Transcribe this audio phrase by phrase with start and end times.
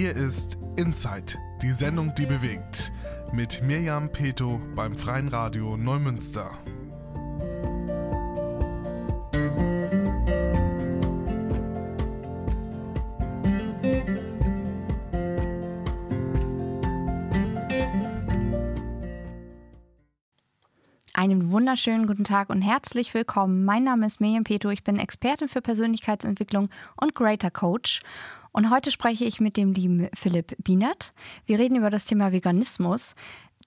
[0.00, 2.90] Hier ist Inside, die Sendung, die bewegt,
[3.34, 6.52] mit Mirjam Peto beim Freien Radio Neumünster.
[21.12, 23.66] Einen wunderschönen guten Tag und herzlich willkommen.
[23.66, 28.00] Mein Name ist Miriam Peto, ich bin Expertin für Persönlichkeitsentwicklung und Greater Coach.
[28.52, 31.12] Und heute spreche ich mit dem lieben Philipp Bienert.
[31.46, 33.14] Wir reden über das Thema Veganismus.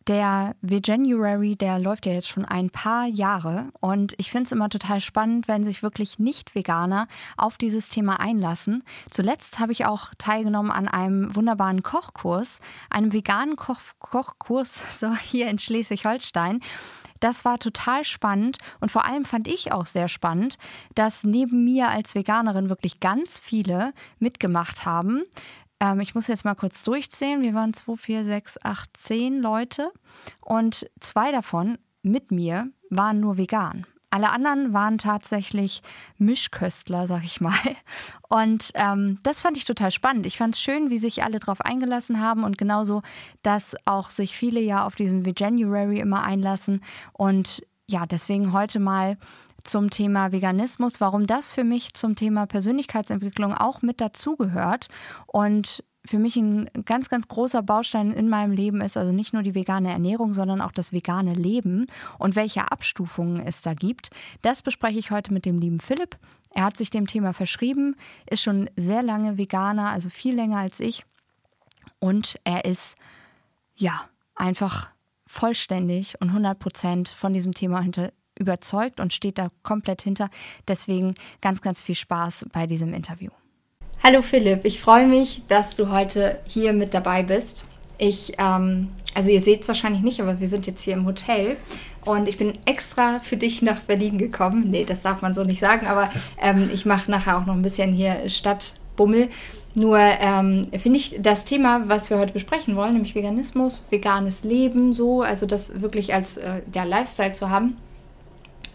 [0.07, 4.67] Der Veganuary, der läuft ja jetzt schon ein paar Jahre und ich finde es immer
[4.67, 8.83] total spannend, wenn sich wirklich Nicht-Veganer auf dieses Thema einlassen.
[9.09, 12.59] Zuletzt habe ich auch teilgenommen an einem wunderbaren Kochkurs,
[12.89, 16.59] einem veganen Koch Kochkurs so hier in Schleswig-Holstein.
[17.23, 20.57] Das war total spannend und vor allem fand ich auch sehr spannend,
[20.93, 25.23] dass neben mir als Veganerin wirklich ganz viele mitgemacht haben.
[25.79, 27.41] Ähm, ich muss jetzt mal kurz durchzählen.
[27.41, 29.89] Wir waren 2, 4, 6, 8, 10 Leute
[30.41, 33.87] und zwei davon mit mir waren nur vegan.
[34.13, 35.81] Alle anderen waren tatsächlich
[36.19, 37.57] Mischköstler, sag ich mal.
[38.29, 40.27] Und ähm, das fand ich total spannend.
[40.27, 43.01] Ich fand es schön, wie sich alle darauf eingelassen haben und genauso,
[43.41, 46.83] dass auch sich viele ja auf diesen Veganuary immer einlassen.
[47.13, 49.17] Und ja, deswegen heute mal
[49.63, 54.89] zum Thema Veganismus, warum das für mich zum Thema Persönlichkeitsentwicklung auch mit dazugehört
[55.25, 59.41] und für mich ein ganz, ganz großer Baustein in meinem Leben ist, also nicht nur
[59.41, 61.87] die vegane Ernährung, sondern auch das vegane Leben
[62.19, 64.09] und welche Abstufungen es da gibt.
[64.41, 66.17] Das bespreche ich heute mit dem lieben Philipp.
[66.49, 67.95] Er hat sich dem Thema verschrieben,
[68.29, 71.05] ist schon sehr lange Veganer, also viel länger als ich.
[71.99, 72.95] Und er ist,
[73.75, 74.89] ja, einfach
[75.25, 80.29] vollständig und 100 Prozent von diesem Thema hinter, überzeugt und steht da komplett hinter.
[80.67, 83.31] Deswegen ganz, ganz viel Spaß bei diesem Interview.
[84.05, 87.63] Hallo Philipp, ich freue mich, dass du heute hier mit dabei bist.
[87.97, 91.55] Ich, ähm, also ihr seht es wahrscheinlich nicht, aber wir sind jetzt hier im Hotel
[92.03, 94.69] und ich bin extra für dich nach Berlin gekommen.
[94.69, 96.11] Nee, das darf man so nicht sagen, aber
[96.41, 99.29] ähm, ich mache nachher auch noch ein bisschen hier Stadtbummel.
[99.75, 104.91] Nur ähm, finde ich das Thema, was wir heute besprechen wollen, nämlich Veganismus, veganes Leben,
[104.91, 107.77] so, also das wirklich als äh, der Lifestyle zu haben,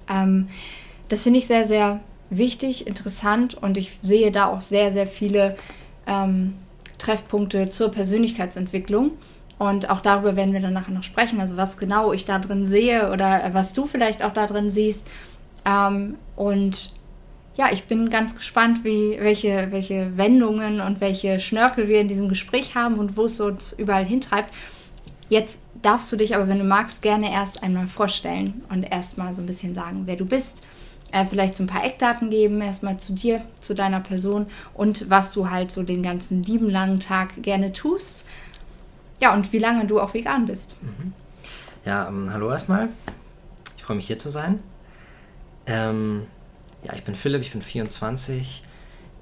[0.09, 0.49] ähm,
[1.11, 5.57] das finde ich sehr, sehr wichtig, interessant und ich sehe da auch sehr, sehr viele
[6.07, 6.55] ähm,
[6.99, 9.13] Treffpunkte zur Persönlichkeitsentwicklung.
[9.59, 12.65] Und auch darüber werden wir dann nachher noch sprechen, also was genau ich da drin
[12.65, 15.05] sehe oder was du vielleicht auch da drin siehst.
[15.65, 16.93] Ähm, und
[17.57, 22.29] ja, ich bin ganz gespannt, wie, welche, welche Wendungen und welche Schnörkel wir in diesem
[22.29, 24.55] Gespräch haben und wo es uns überall hintreibt.
[25.29, 29.43] Jetzt darfst du dich aber, wenn du magst, gerne erst einmal vorstellen und erstmal so
[29.43, 30.67] ein bisschen sagen, wer du bist,
[31.13, 35.33] äh, vielleicht so ein paar Eckdaten geben, erstmal zu dir, zu deiner Person und was
[35.33, 38.25] du halt so den ganzen lieben langen Tag gerne tust.
[39.21, 40.77] Ja, und wie lange du auch vegan bist.
[40.83, 41.13] Mhm.
[41.85, 42.89] Ja, ähm, hallo erstmal.
[43.77, 44.59] Ich freue mich hier zu sein.
[45.67, 46.27] Ähm,
[46.85, 48.63] ja, ich bin Philipp, ich bin 24.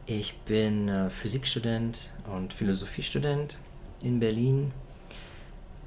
[0.07, 3.59] Ich bin äh, Physikstudent und Philosophiestudent
[4.03, 4.73] in Berlin.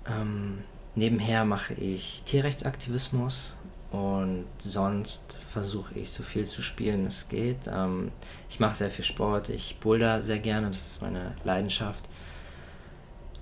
[0.07, 0.59] Ähm,
[0.95, 3.55] nebenher mache ich Tierrechtsaktivismus
[3.91, 7.67] und sonst versuche ich so viel zu spielen, es geht.
[7.67, 8.11] Ähm,
[8.47, 12.07] ich mache sehr viel Sport, ich boulder sehr gerne, das ist meine Leidenschaft.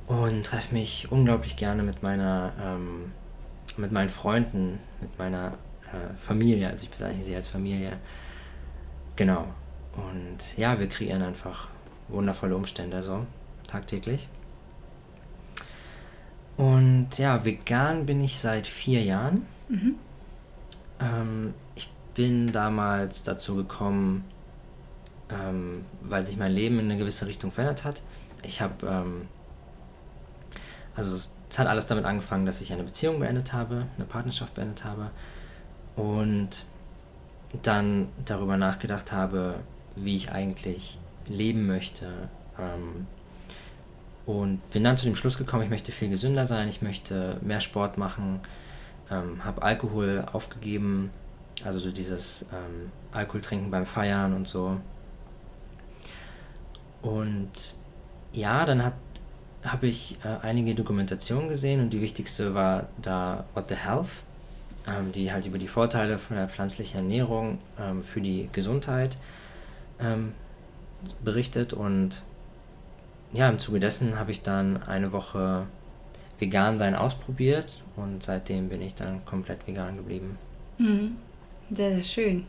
[0.07, 3.12] Und treffe mich unglaublich gerne mit meiner, ähm,
[3.75, 5.57] mit meinen Freunden, mit meiner
[5.91, 6.69] äh, Familie.
[6.69, 7.97] Also ich bezeichne sie als Familie.
[9.18, 9.47] Genau.
[9.97, 11.68] Und ja, wir kreieren einfach
[12.07, 13.25] wundervolle Umstände so
[13.68, 14.30] tagtäglich.
[16.56, 19.46] Und ja, vegan bin ich seit vier Jahren.
[19.68, 19.96] Mhm.
[21.00, 24.25] Ähm, ich bin damals dazu gekommen,
[25.30, 28.02] ähm, weil sich mein Leben in eine gewisse Richtung verändert hat.
[28.44, 29.28] Ich habe, ähm,
[30.96, 34.53] also es, es hat alles damit angefangen, dass ich eine Beziehung beendet habe, eine Partnerschaft
[34.56, 35.12] beendet habe
[35.96, 36.66] und
[37.63, 39.56] dann darüber nachgedacht habe,
[39.95, 42.07] wie ich eigentlich leben möchte.
[42.60, 43.07] Ähm,
[44.25, 47.62] und bin dann zu dem Schluss gekommen, ich möchte viel gesünder sein, ich möchte mehr
[47.62, 48.42] Sport machen,
[49.12, 51.12] ähm, habe Alkohol aufgegeben,
[51.63, 54.77] also so dieses ähm, Alkohol trinken beim Feiern und so.
[57.01, 57.75] Und
[58.33, 58.83] ja, dann
[59.63, 64.09] habe ich äh, einige Dokumentationen gesehen und die wichtigste war da What the Health,
[64.88, 69.18] ähm, die halt über die Vorteile von der pflanzlichen Ernährung ähm, für die Gesundheit
[70.00, 70.33] ähm,
[71.24, 72.24] berichtet und
[73.33, 75.68] ja, im Zuge dessen habe ich dann eine Woche
[76.39, 80.38] vegan sein ausprobiert und seitdem bin ich dann komplett vegan geblieben.
[80.78, 81.16] Mhm.
[81.72, 82.45] Sehr, sehr schön.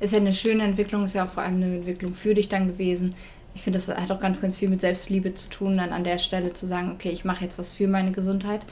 [0.00, 2.66] Ist ja eine schöne Entwicklung, ist ja auch vor allem eine Entwicklung für dich dann
[2.66, 3.14] gewesen,
[3.54, 6.18] ich finde, das hat auch ganz, ganz viel mit Selbstliebe zu tun, dann an der
[6.18, 8.62] Stelle zu sagen, okay, ich mache jetzt was für meine Gesundheit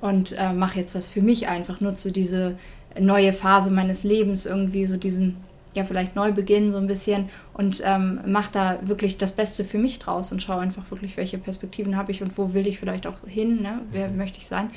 [0.00, 2.58] und äh, mache jetzt was für mich einfach, nutze diese
[2.98, 5.36] neue Phase meines Lebens irgendwie, so diesen,
[5.76, 9.98] ja, vielleicht Neubeginn so ein bisschen und ähm, mache da wirklich das Beste für mich
[9.98, 13.16] draus und schaue einfach wirklich, welche Perspektiven habe ich und wo will ich vielleicht auch
[13.26, 13.80] hin, ne?
[13.92, 14.16] wer mhm.
[14.16, 14.70] möchte ich sein.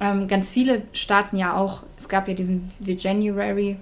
[0.00, 3.76] Ähm, ganz viele starten ja auch, es gab ja diesen January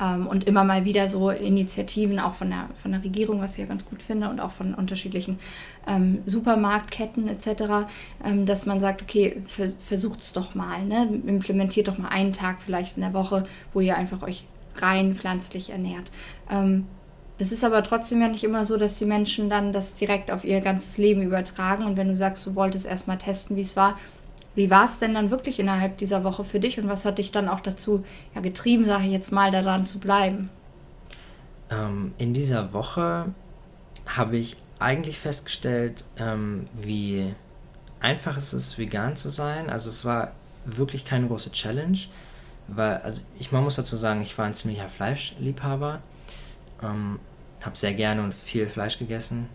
[0.00, 3.60] ähm, und immer mal wieder so Initiativen auch von der, von der Regierung, was ich
[3.60, 5.38] ja ganz gut finde, und auch von unterschiedlichen
[5.86, 7.86] ähm, Supermarktketten etc.,
[8.24, 11.08] ähm, dass man sagt, okay, versucht es doch mal, ne?
[11.26, 14.44] implementiert doch mal einen Tag vielleicht in der Woche, wo ihr einfach euch
[14.76, 16.10] rein pflanzlich ernährt.
[16.50, 16.86] Ähm,
[17.38, 20.44] es ist aber trotzdem ja nicht immer so, dass die Menschen dann das direkt auf
[20.44, 21.84] ihr ganzes Leben übertragen.
[21.84, 23.98] Und wenn du sagst, du wolltest erstmal testen, wie es war,
[24.54, 27.32] wie war es denn dann wirklich innerhalb dieser Woche für dich und was hat dich
[27.32, 28.04] dann auch dazu
[28.34, 30.48] ja, getrieben, sage ich jetzt mal, daran zu bleiben?
[31.70, 33.34] Ähm, in dieser Woche
[34.06, 37.34] habe ich eigentlich festgestellt, ähm, wie
[38.00, 39.70] einfach es ist, vegan zu sein.
[39.70, 40.32] Also es war
[40.66, 41.98] wirklich keine große Challenge,
[42.68, 46.00] weil, also ich man muss dazu sagen, ich war ein ziemlicher Fleischliebhaber,
[46.82, 47.18] ähm,
[47.62, 49.48] habe sehr gerne und viel Fleisch gegessen.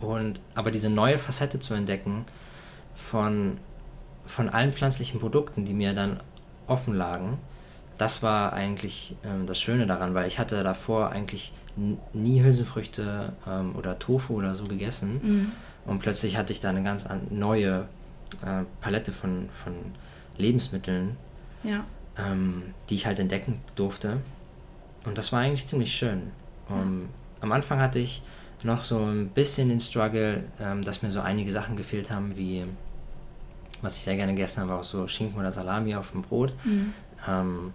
[0.00, 2.26] Und aber diese neue Facette zu entdecken,
[2.94, 3.58] von,
[4.26, 6.20] von allen pflanzlichen Produkten, die mir dann
[6.66, 7.38] offen lagen,
[7.98, 11.52] das war eigentlich ähm, das Schöne daran, weil ich hatte davor eigentlich
[12.12, 15.20] nie Hülsenfrüchte ähm, oder Tofu oder so gegessen.
[15.22, 15.52] Mhm.
[15.86, 17.88] Und plötzlich hatte ich da eine ganz neue
[18.42, 19.74] äh, Palette von, von
[20.36, 21.16] Lebensmitteln,
[21.64, 21.84] ja.
[22.16, 24.18] ähm, die ich halt entdecken durfte.
[25.04, 26.30] Und das war eigentlich ziemlich schön.
[26.68, 27.08] Um, ja.
[27.42, 28.22] Am Anfang hatte ich
[28.62, 32.64] noch so ein bisschen den Struggle, ähm, dass mir so einige Sachen gefehlt haben, wie
[33.82, 36.54] was ich sehr gerne gegessen habe, auch so Schinken oder Salami auf dem Brot.
[36.64, 36.94] Mhm.
[37.28, 37.74] Ähm,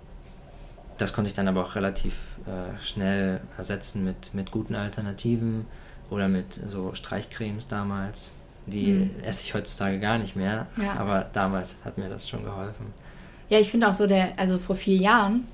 [0.97, 2.13] das konnte ich dann aber auch relativ
[2.45, 5.65] äh, schnell ersetzen mit, mit guten Alternativen
[6.09, 8.33] oder mit so Streichcremes damals.
[8.65, 9.11] Die mhm.
[9.23, 10.95] esse ich heutzutage gar nicht mehr, ja.
[10.95, 12.87] aber damals hat mir das schon geholfen.
[13.49, 15.47] Ja, ich finde auch so, der, also vor vier Jahren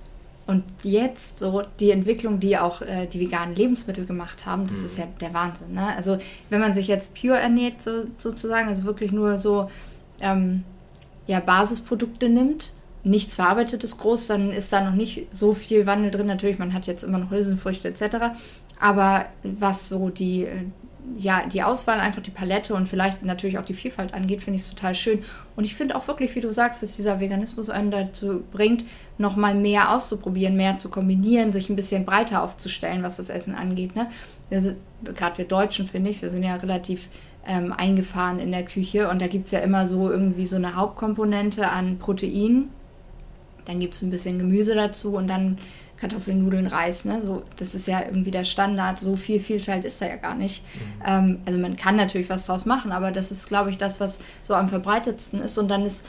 [0.47, 4.85] und jetzt so die Entwicklung, die auch äh, die veganen Lebensmittel gemacht haben, das mhm.
[4.85, 5.73] ist ja der Wahnsinn.
[5.73, 5.95] Ne?
[5.95, 6.19] Also
[6.49, 9.69] wenn man sich jetzt pure ernährt so, sozusagen, also wirklich nur so
[10.19, 10.63] ähm,
[11.25, 12.71] ja, Basisprodukte nimmt,
[13.03, 16.27] nichts Verarbeitetes groß, dann ist da noch nicht so viel Wandel drin.
[16.27, 18.37] Natürlich, man hat jetzt immer noch Hülsenfrüchte etc.
[18.79, 20.65] Aber was so die, äh,
[21.17, 24.63] ja, die Auswahl, einfach die Palette und vielleicht natürlich auch die Vielfalt angeht, finde ich
[24.63, 25.23] es total schön.
[25.55, 28.85] Und ich finde auch wirklich, wie du sagst, dass dieser Veganismus einen dazu bringt,
[29.17, 33.95] nochmal mehr auszuprobieren, mehr zu kombinieren, sich ein bisschen breiter aufzustellen, was das Essen angeht.
[33.95, 34.09] Ne?
[34.49, 37.09] Gerade wir Deutschen, finde ich, wir sind ja relativ
[37.47, 39.09] ähm, eingefahren in der Küche.
[39.09, 42.69] Und da gibt es ja immer so irgendwie so eine Hauptkomponente an Protein.
[43.65, 45.57] Dann gibt es ein bisschen Gemüse dazu und dann
[45.97, 47.05] Kartoffeln, Nudeln, Reis.
[47.05, 47.21] Ne?
[47.21, 48.99] So, das ist ja irgendwie der Standard.
[48.99, 50.63] So viel Vielfalt ist da ja gar nicht.
[50.63, 51.03] Mhm.
[51.05, 54.19] Ähm, also man kann natürlich was draus machen, aber das ist, glaube ich, das, was
[54.43, 55.57] so am verbreitetsten ist.
[55.57, 56.05] Und dann ist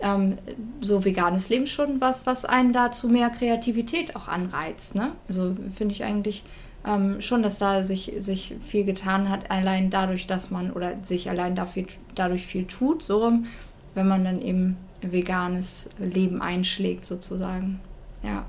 [0.00, 0.38] ähm,
[0.80, 4.94] so veganes Leben schon was, was einen dazu mehr Kreativität auch anreizt.
[4.94, 5.12] Ne?
[5.28, 6.44] Also finde ich eigentlich
[6.86, 11.28] ähm, schon, dass da sich, sich viel getan hat, allein dadurch, dass man oder sich
[11.28, 11.84] allein dafür,
[12.14, 13.46] dadurch viel tut, so rum,
[13.94, 17.80] wenn man dann eben veganes Leben einschlägt, sozusagen.
[18.22, 18.44] Ja,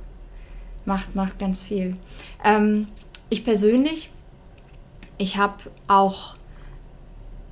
[0.87, 1.95] macht, macht ganz viel.
[2.44, 2.87] Ähm,
[3.29, 4.09] ich persönlich,
[5.17, 5.56] ich habe
[5.87, 6.35] auch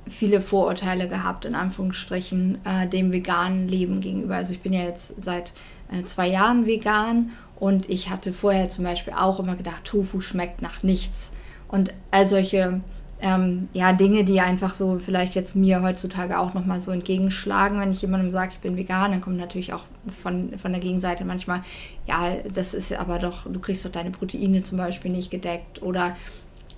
[0.08, 4.36] viele Vorurteile gehabt, in Anführungsstrichen, äh, dem veganen Leben gegenüber.
[4.36, 5.52] Also ich bin ja jetzt seit
[5.92, 10.62] äh, zwei Jahren vegan und ich hatte vorher zum Beispiel auch immer gedacht, Tofu schmeckt
[10.62, 11.32] nach nichts.
[11.68, 12.80] Und all solche
[13.20, 17.90] ähm, ja, Dinge, die einfach so vielleicht jetzt mir heutzutage auch nochmal so entgegenschlagen, wenn
[17.90, 21.62] ich jemandem sage, ich bin vegan, dann kommt natürlich auch von, von der Gegenseite manchmal,
[22.06, 26.16] ja, das ist aber doch, du kriegst doch deine Proteine zum Beispiel nicht gedeckt oder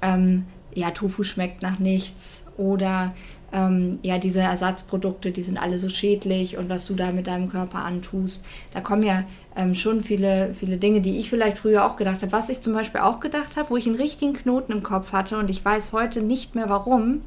[0.03, 0.45] ähm,
[0.75, 3.13] ja, Tofu schmeckt nach nichts oder
[3.53, 7.49] ähm, ja, diese Ersatzprodukte, die sind alle so schädlich und was du da mit deinem
[7.49, 8.45] Körper antust.
[8.75, 9.25] Da kommen ja
[9.57, 12.33] ähm, schon viele, viele Dinge, die ich vielleicht früher auch gedacht habe.
[12.33, 15.39] Was ich zum Beispiel auch gedacht habe, wo ich einen richtigen Knoten im Kopf hatte
[15.39, 17.23] und ich weiß heute nicht mehr warum.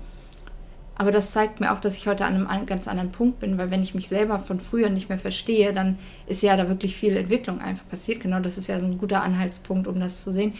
[0.96, 3.72] Aber das zeigt mir auch, dass ich heute an einem ganz anderen Punkt bin, weil
[3.72, 7.18] wenn ich mich selber von früher nicht mehr verstehe, dann ist ja da wirklich viel
[7.18, 8.22] Entwicklung einfach passiert.
[8.22, 10.54] Genau, das ist ja so ein guter Anhaltspunkt, um das zu sehen.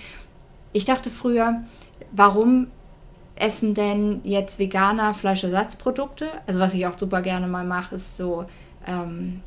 [0.74, 1.62] Ich dachte früher,
[2.12, 2.68] warum
[3.36, 6.28] essen denn jetzt Veganer Fleischersatzprodukte?
[6.48, 8.46] Also was ich auch super gerne mal mache, ist so
[8.88, 9.42] ähm,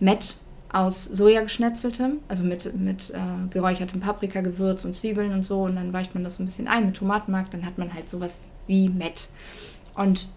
[0.00, 0.36] Met
[0.72, 5.62] aus Soja geschnetzeltem, also mit, mit äh, geräuchertem Paprikagewürz und Zwiebeln und so.
[5.62, 8.40] Und dann weicht man das ein bisschen ein mit Tomatenmark, dann hat man halt sowas
[8.66, 9.28] wie Met.
[9.96, 10.28] Und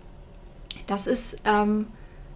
[0.88, 1.88] das ist ähm,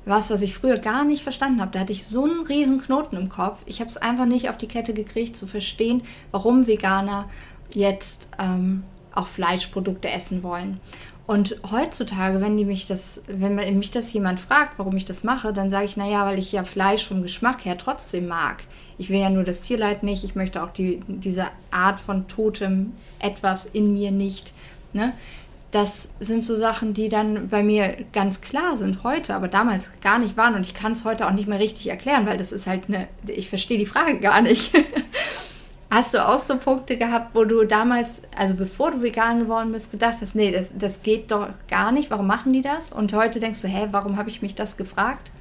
[0.06, 1.72] was, was ich früher gar nicht verstanden habe.
[1.72, 3.60] Da hatte ich so einen riesen Knoten im Kopf.
[3.66, 7.30] Ich habe es einfach nicht auf die Kette gekriegt, zu verstehen, warum Veganer
[7.72, 8.84] jetzt ähm,
[9.16, 10.80] auch Fleischprodukte essen wollen.
[11.26, 15.54] Und heutzutage, wenn die mich das, wenn mich das jemand fragt, warum ich das mache,
[15.54, 18.64] dann sage ich, naja, weil ich ja Fleisch vom Geschmack her trotzdem mag.
[18.98, 22.92] Ich will ja nur das Tierleid nicht, ich möchte auch die, diese Art von totem
[23.20, 24.54] etwas in mir nicht.
[24.92, 25.14] Ne?
[25.74, 30.20] Das sind so Sachen, die dann bei mir ganz klar sind heute, aber damals gar
[30.20, 30.54] nicht waren.
[30.54, 33.08] Und ich kann es heute auch nicht mehr richtig erklären, weil das ist halt eine,
[33.26, 34.72] ich verstehe die Frage gar nicht.
[35.90, 39.92] Hast du auch so Punkte gehabt, wo du damals, also bevor du vegan geworden bist,
[39.92, 42.92] gedacht hast, nee, das, das geht doch gar nicht, warum machen die das?
[42.92, 45.32] Und heute denkst du, hä, warum habe ich mich das gefragt?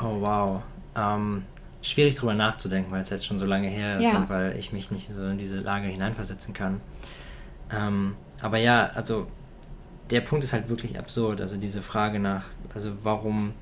[0.00, 0.62] Oh, wow.
[0.96, 1.44] Ähm,
[1.82, 4.16] schwierig drüber nachzudenken, weil es jetzt schon so lange her ist Ja.
[4.16, 6.80] und weil ich mich nicht so in diese Lage hineinversetzen kann.
[7.72, 9.26] Ähm, aber ja, also
[10.12, 11.40] der Punkt ist halt wirklich absurd.
[11.40, 13.52] Also diese Frage nach, also warum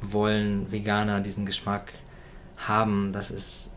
[0.00, 1.92] wollen Veganer diesen Geschmack
[2.56, 3.72] haben, das ist,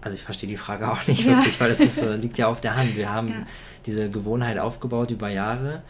[0.00, 1.36] also ich verstehe die Frage auch nicht Ja.
[1.36, 2.96] wirklich, weil das ist, liegt ja auf der Hand.
[2.96, 3.46] Wir haben Ja.
[3.86, 5.82] diese Gewohnheit aufgebaut über Jahre.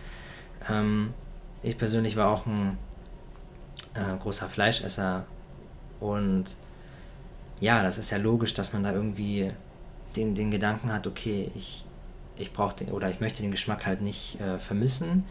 [0.68, 1.12] Ähm,
[1.62, 2.78] ich persönlich war auch ein
[3.94, 5.24] äh, großer Fleischesser
[6.00, 6.44] und
[7.60, 9.50] ja, das ist ja logisch, dass man da irgendwie
[10.16, 11.84] den, den Gedanken hat, okay, ich,
[12.40, 15.24] ich brauche den oder ich möchte den Geschmack halt nicht äh, vermissen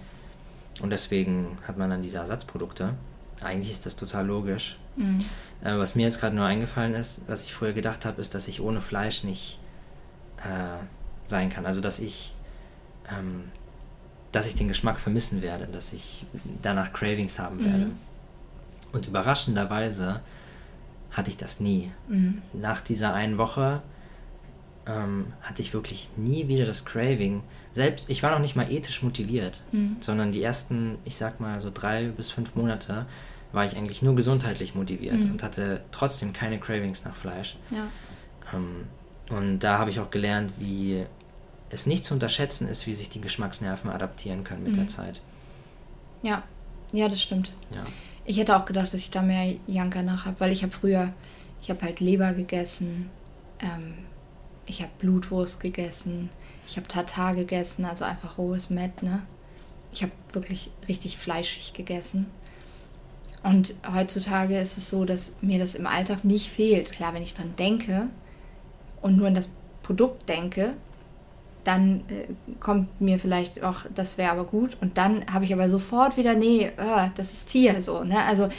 [0.82, 2.94] und deswegen hat man dann diese Ersatzprodukte.
[3.42, 4.78] Eigentlich ist das total logisch.
[4.96, 5.26] Mhm.
[5.64, 8.48] Äh, was mir jetzt gerade nur eingefallen ist, was ich früher gedacht habe, ist, dass
[8.48, 9.60] ich ohne Fleisch nicht
[10.38, 10.84] äh,
[11.28, 11.66] sein kann.
[11.66, 12.34] Also dass ich,
[13.10, 13.46] ähm,
[14.32, 16.26] dass ich den Geschmack vermissen werde, dass ich
[16.62, 17.86] danach Cravings haben werde.
[17.86, 17.98] Mhm.
[18.92, 20.22] Und überraschenderweise
[21.12, 21.92] hatte ich das nie.
[22.08, 22.42] Mhm.
[22.54, 23.82] Nach dieser einen Woche
[24.90, 27.44] ähm, hatte ich wirklich nie wieder das Craving.
[27.74, 29.98] Selbst, ich war noch nicht mal ethisch motiviert, Mhm.
[30.00, 33.06] sondern die ersten, ich sag mal so drei bis fünf Monate
[33.52, 35.32] war ich eigentlich nur gesundheitlich motiviert Mhm.
[35.32, 37.58] und hatte trotzdem keine Cravings nach Fleisch.
[37.72, 37.88] Ja.
[38.54, 38.86] Ähm,
[39.30, 41.06] und da habe ich auch gelernt, wie
[41.70, 44.78] es nicht zu unterschätzen ist, wie sich die Geschmacksnerven adaptieren können mit Mhm.
[44.78, 45.22] der Zeit.
[46.24, 46.44] ja,
[46.92, 47.52] ja, das stimmt.
[47.72, 47.84] Ja.
[48.26, 51.14] Ich hätte auch gedacht, dass ich da mehr Janka nach habe, weil ich habe früher,
[51.62, 53.10] ich habe halt Leber gegessen,
[53.60, 53.94] ähm,
[54.70, 56.30] ich habe Blutwurst gegessen,
[56.68, 59.24] ich habe Tatar gegessen, also einfach rohes Mett, ne?
[59.92, 62.28] Ich habe wirklich richtig fleischig gegessen.
[63.42, 66.92] Und heutzutage ist es so, dass mir das im Alltag nicht fehlt.
[66.92, 68.10] Klar, wenn ich dran denke
[69.02, 69.50] und nur an das
[69.82, 70.76] Produkt denke,
[71.64, 72.28] dann äh,
[72.60, 74.78] kommt mir vielleicht auch, das wäre aber gut.
[74.82, 78.04] Und dann habe ich aber sofort wieder, nee, äh, das ist Tier so.
[78.04, 78.24] Ne?
[78.24, 78.50] Also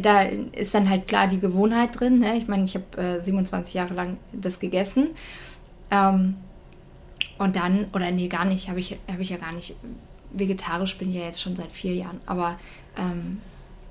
[0.00, 2.18] da ist dann halt klar die Gewohnheit drin.
[2.18, 2.36] Ne?
[2.36, 5.08] Ich meine, ich habe äh, 27 Jahre lang das gegessen.
[5.90, 6.36] Ähm,
[7.38, 9.74] und dann, oder nee, gar nicht, habe ich, hab ich ja gar nicht.
[10.32, 12.58] Vegetarisch bin ich ja jetzt schon seit vier Jahren, aber
[12.98, 13.40] ähm,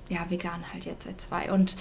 [0.09, 1.51] ja, vegan halt jetzt seit zwei.
[1.51, 1.77] Und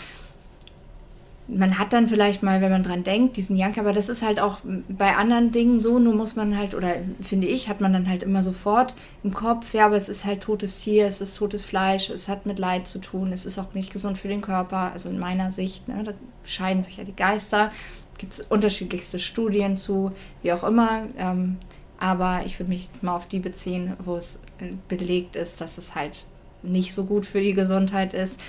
[1.49, 4.41] man hat dann vielleicht mal, wenn man dran denkt, diesen Jank, aber das ist halt
[4.41, 8.09] auch bei anderen Dingen so, nur muss man halt, oder finde ich, hat man dann
[8.09, 8.95] halt immer sofort
[9.25, 12.47] im Kopf, ja, aber es ist halt totes Tier, es ist totes Fleisch, es hat
[12.47, 15.51] mit Leid zu tun, es ist auch nicht gesund für den Körper, also in meiner
[15.51, 16.13] Sicht, ne, da
[16.45, 17.73] scheiden sich ja die Geister,
[18.19, 21.57] gibt es unterschiedlichste Studien zu, wie auch immer, ähm,
[21.99, 24.41] aber ich würde mich jetzt mal auf die beziehen, wo es
[24.89, 26.25] belegt ist, dass es halt
[26.63, 28.41] nicht so gut für die Gesundheit ist.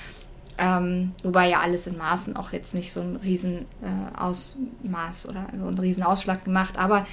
[0.58, 4.18] Ähm, wobei ja alles in Maßen auch jetzt nicht so ein riesen äh,
[5.28, 6.04] oder so einen riesen
[6.44, 7.06] gemacht, aber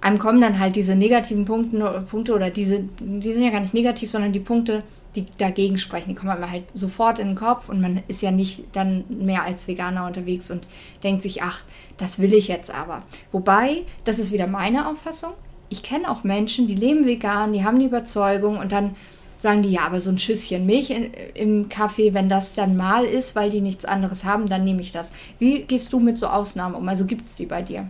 [0.00, 3.74] einem kommen dann halt diese negativen Punkte, Punkte oder diese, die sind ja gar nicht
[3.74, 4.82] negativ, sondern die Punkte,
[5.14, 8.30] die dagegen sprechen, die kommen einem halt sofort in den Kopf und man ist ja
[8.30, 10.68] nicht dann mehr als Veganer unterwegs und
[11.02, 11.62] denkt sich, ach,
[11.96, 13.02] das will ich jetzt aber.
[13.32, 15.32] Wobei, das ist wieder meine Auffassung.
[15.68, 18.94] Ich kenne auch Menschen, die leben vegan, die haben die Überzeugung und dann
[19.38, 23.04] sagen die, ja, aber so ein Schüsschen Milch in, im Kaffee, wenn das dann mal
[23.04, 25.12] ist, weil die nichts anderes haben, dann nehme ich das.
[25.38, 26.88] Wie gehst du mit so Ausnahmen um?
[26.88, 27.88] Also gibt es die bei dir?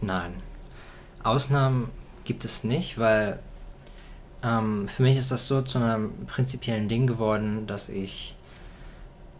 [0.00, 0.32] Nein.
[1.22, 1.90] Ausnahmen
[2.24, 3.38] gibt es nicht, weil
[4.42, 8.34] ähm, für mich ist das so zu einem prinzipiellen Ding geworden, dass ich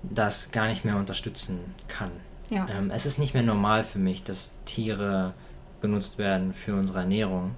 [0.02, 2.10] das gar nicht mehr unterstützen kann.
[2.50, 2.66] Ja.
[2.70, 5.32] Ähm, es ist nicht mehr normal für mich, dass Tiere
[5.80, 7.54] benutzt werden für unsere Ernährung.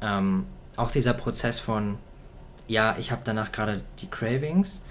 [0.00, 1.98] Ähm, auch dieser Prozess von,
[2.68, 4.82] ja, ich habe danach gerade die Cravings,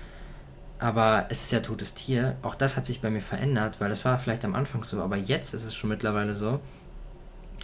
[0.79, 2.35] aber es ist ja totes Tier.
[2.41, 5.17] Auch das hat sich bei mir verändert, weil das war vielleicht am Anfang so, aber
[5.17, 6.59] jetzt ist es schon mittlerweile so.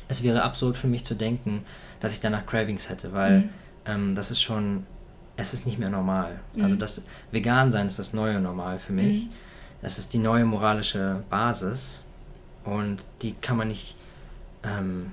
[0.07, 1.65] Es wäre absurd für mich zu denken,
[1.99, 3.49] dass ich danach Cravings hätte, weil Mhm.
[3.85, 4.85] ähm, das ist schon,
[5.37, 6.39] es ist nicht mehr normal.
[6.55, 6.63] Mhm.
[6.63, 9.25] Also das Vegan sein ist das neue Normal für mich.
[9.25, 9.29] Mhm.
[9.81, 12.03] Das ist die neue moralische Basis
[12.65, 13.95] und die kann man nicht
[14.63, 15.11] ähm,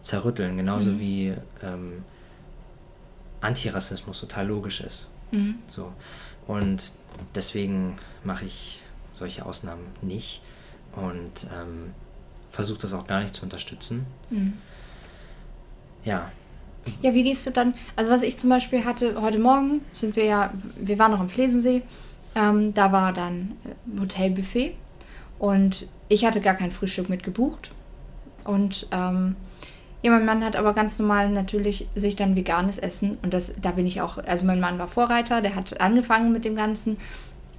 [0.00, 1.00] zerrütteln, genauso Mhm.
[1.00, 2.04] wie ähm,
[3.40, 5.08] Antirassismus total logisch ist.
[5.30, 5.56] Mhm.
[5.68, 5.92] So.
[6.46, 6.92] Und
[7.34, 8.80] deswegen mache ich
[9.12, 10.42] solche Ausnahmen nicht
[10.94, 11.92] und ähm,
[12.48, 14.06] versuche das auch gar nicht zu unterstützen.
[14.30, 14.54] Mhm.
[16.04, 16.30] ja.
[17.02, 17.74] Ja, wie gehst du dann?
[17.96, 21.28] Also was ich zum Beispiel hatte, heute Morgen sind wir ja, wir waren noch am
[21.28, 21.82] Flesensee,
[22.34, 24.74] ähm, da war dann äh, Hotelbuffet
[25.38, 27.70] und ich hatte gar kein Frühstück mit gebucht.
[28.44, 29.36] Und ähm,
[30.02, 33.72] ja, mein Mann hat aber ganz normal natürlich sich dann veganes Essen und das, da
[33.72, 36.98] bin ich auch, also mein Mann war Vorreiter, der hat angefangen mit dem Ganzen,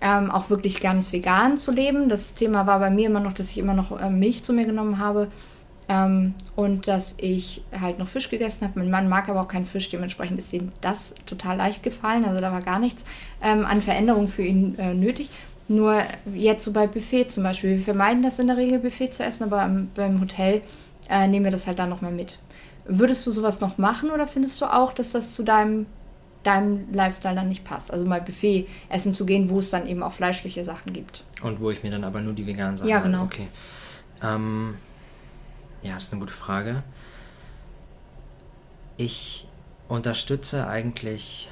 [0.02, 2.08] ähm, auch wirklich ganz vegan zu leben.
[2.08, 4.66] Das Thema war bei mir immer noch, dass ich immer noch äh, Milch zu mir
[4.66, 5.28] genommen habe
[5.90, 8.80] ähm, und dass ich halt noch Fisch gegessen habe.
[8.80, 12.24] Mein Mann mag aber auch keinen Fisch, dementsprechend ist ihm das total leicht gefallen.
[12.24, 13.04] Also da war gar nichts
[13.44, 15.30] ähm, an Veränderung für ihn äh, nötig.
[15.68, 16.02] Nur
[16.34, 19.44] jetzt so bei Buffet zum Beispiel, wir vermeiden das in der Regel, Buffet zu essen,
[19.44, 20.62] aber beim Hotel
[21.10, 22.40] äh, nehmen wir das halt dann nochmal mit.
[22.86, 25.86] Würdest du sowas noch machen oder findest du auch, dass das zu deinem,
[26.44, 27.92] deinem Lifestyle dann nicht passt?
[27.92, 31.24] Also mal Buffet essen zu gehen, wo es dann eben auch fleischliche Sachen gibt.
[31.42, 33.24] Und wo ich mir dann aber nur die veganen Sachen Ja, genau.
[33.24, 33.48] Okay.
[34.24, 34.76] Ähm,
[35.82, 36.84] ja, das ist eine gute Frage.
[38.98, 39.48] Ich
[39.88, 41.50] unterstütze eigentlich.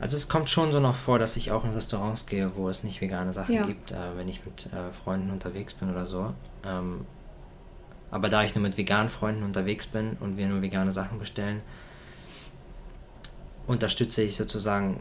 [0.00, 2.82] Also es kommt schon so noch vor, dass ich auch in Restaurants gehe, wo es
[2.82, 3.62] nicht vegane Sachen Ja.
[3.66, 6.32] gibt, äh, wenn ich mit äh, Freunden unterwegs bin oder so.
[6.64, 7.06] Ähm,
[8.12, 11.60] aber da ich nur mit veganen Freunden unterwegs bin und wir nur vegane Sachen bestellen,
[13.66, 15.00] unterstütze ich sozusagen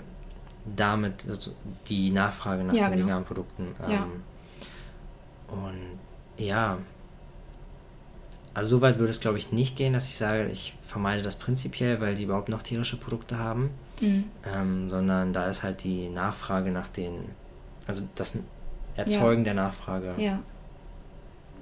[0.76, 1.26] damit
[1.88, 3.06] die Nachfrage nach Ja, den genau.
[3.08, 3.76] veganen Produkten.
[3.84, 4.08] Ähm, Ja.
[5.48, 6.00] Und
[6.38, 6.78] ja,
[8.54, 11.36] also so weit würde es glaube ich nicht gehen, dass ich sage, ich vermeide das
[11.38, 14.24] prinzipiell, weil die überhaupt noch tierische Produkte haben, Mhm.
[14.46, 17.30] ähm, sondern da ist halt die Nachfrage nach den,
[17.88, 18.38] also das
[18.96, 20.40] Erzeugen der Nachfrage Ja,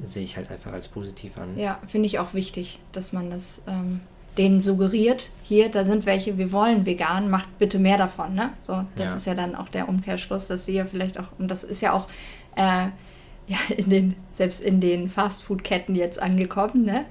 [0.04, 1.58] sehe ich halt einfach als positiv an.
[1.58, 4.00] ja, finde ich auch wichtig, dass man das ähm,
[4.38, 5.30] denen suggeriert.
[5.44, 8.34] Hier, da sind welche, wir wollen vegan, macht bitte mehr davon.
[8.36, 8.52] Ne?
[8.62, 9.16] So, das Ja.
[9.18, 11.94] ist ja dann auch der Umkehrschluss, dass sie ja vielleicht auch, und das ist ja
[11.94, 12.08] auch
[12.56, 12.88] äh,
[13.48, 17.06] ja, in den, selbst in den Fastfood-Ketten jetzt angekommen, ne?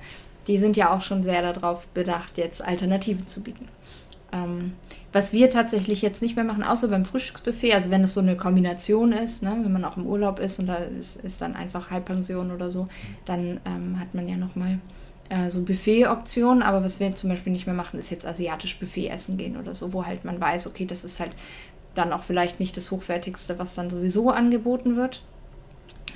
[0.47, 3.69] Die sind ja auch schon sehr darauf bedacht, jetzt Alternativen zu bieten.
[4.33, 4.75] Ähm,
[5.13, 8.37] was wir tatsächlich jetzt nicht mehr machen, außer beim Frühstücksbuffet, also wenn es so eine
[8.37, 11.91] Kombination ist, ne, wenn man auch im Urlaub ist und da ist, ist dann einfach
[11.91, 12.87] Halbpension oder so,
[13.25, 14.81] dann ähm, hat man ja nochmal
[15.31, 16.63] äh, so Buffet-Optionen.
[16.63, 19.75] Aber was wir zum Beispiel nicht mehr machen, ist jetzt asiatisch Buffet essen gehen oder
[19.75, 21.33] so, wo halt man weiß, okay, das ist halt
[21.95, 25.23] dann auch vielleicht nicht das Hochwertigste, was dann sowieso angeboten wird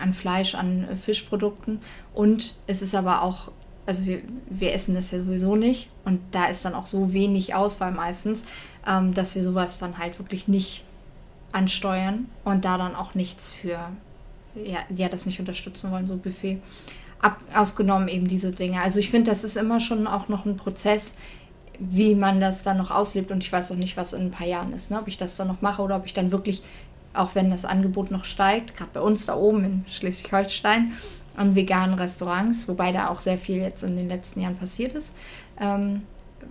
[0.01, 1.81] an Fleisch, an äh, Fischprodukten.
[2.14, 3.51] Und es ist aber auch,
[3.87, 5.90] also wir, wir essen das ja sowieso nicht.
[6.05, 8.45] Und da ist dann auch so wenig Auswahl meistens,
[8.87, 10.85] ähm, dass wir sowas dann halt wirklich nicht
[11.53, 13.79] ansteuern und da dann auch nichts für,
[14.55, 16.61] ja, ja das nicht unterstützen wollen, so Buffet.
[17.21, 18.81] Ab, ausgenommen eben diese Dinge.
[18.81, 21.16] Also ich finde, das ist immer schon auch noch ein Prozess,
[21.79, 23.31] wie man das dann noch auslebt.
[23.31, 24.99] Und ich weiß auch nicht, was in ein paar Jahren ist, ne?
[24.99, 26.62] ob ich das dann noch mache oder ob ich dann wirklich,
[27.14, 30.95] auch wenn das Angebot noch steigt, gerade bei uns da oben in Schleswig-Holstein,
[31.37, 35.14] an veganen Restaurants, wobei da auch sehr viel jetzt in den letzten Jahren passiert ist,
[35.61, 36.03] ähm,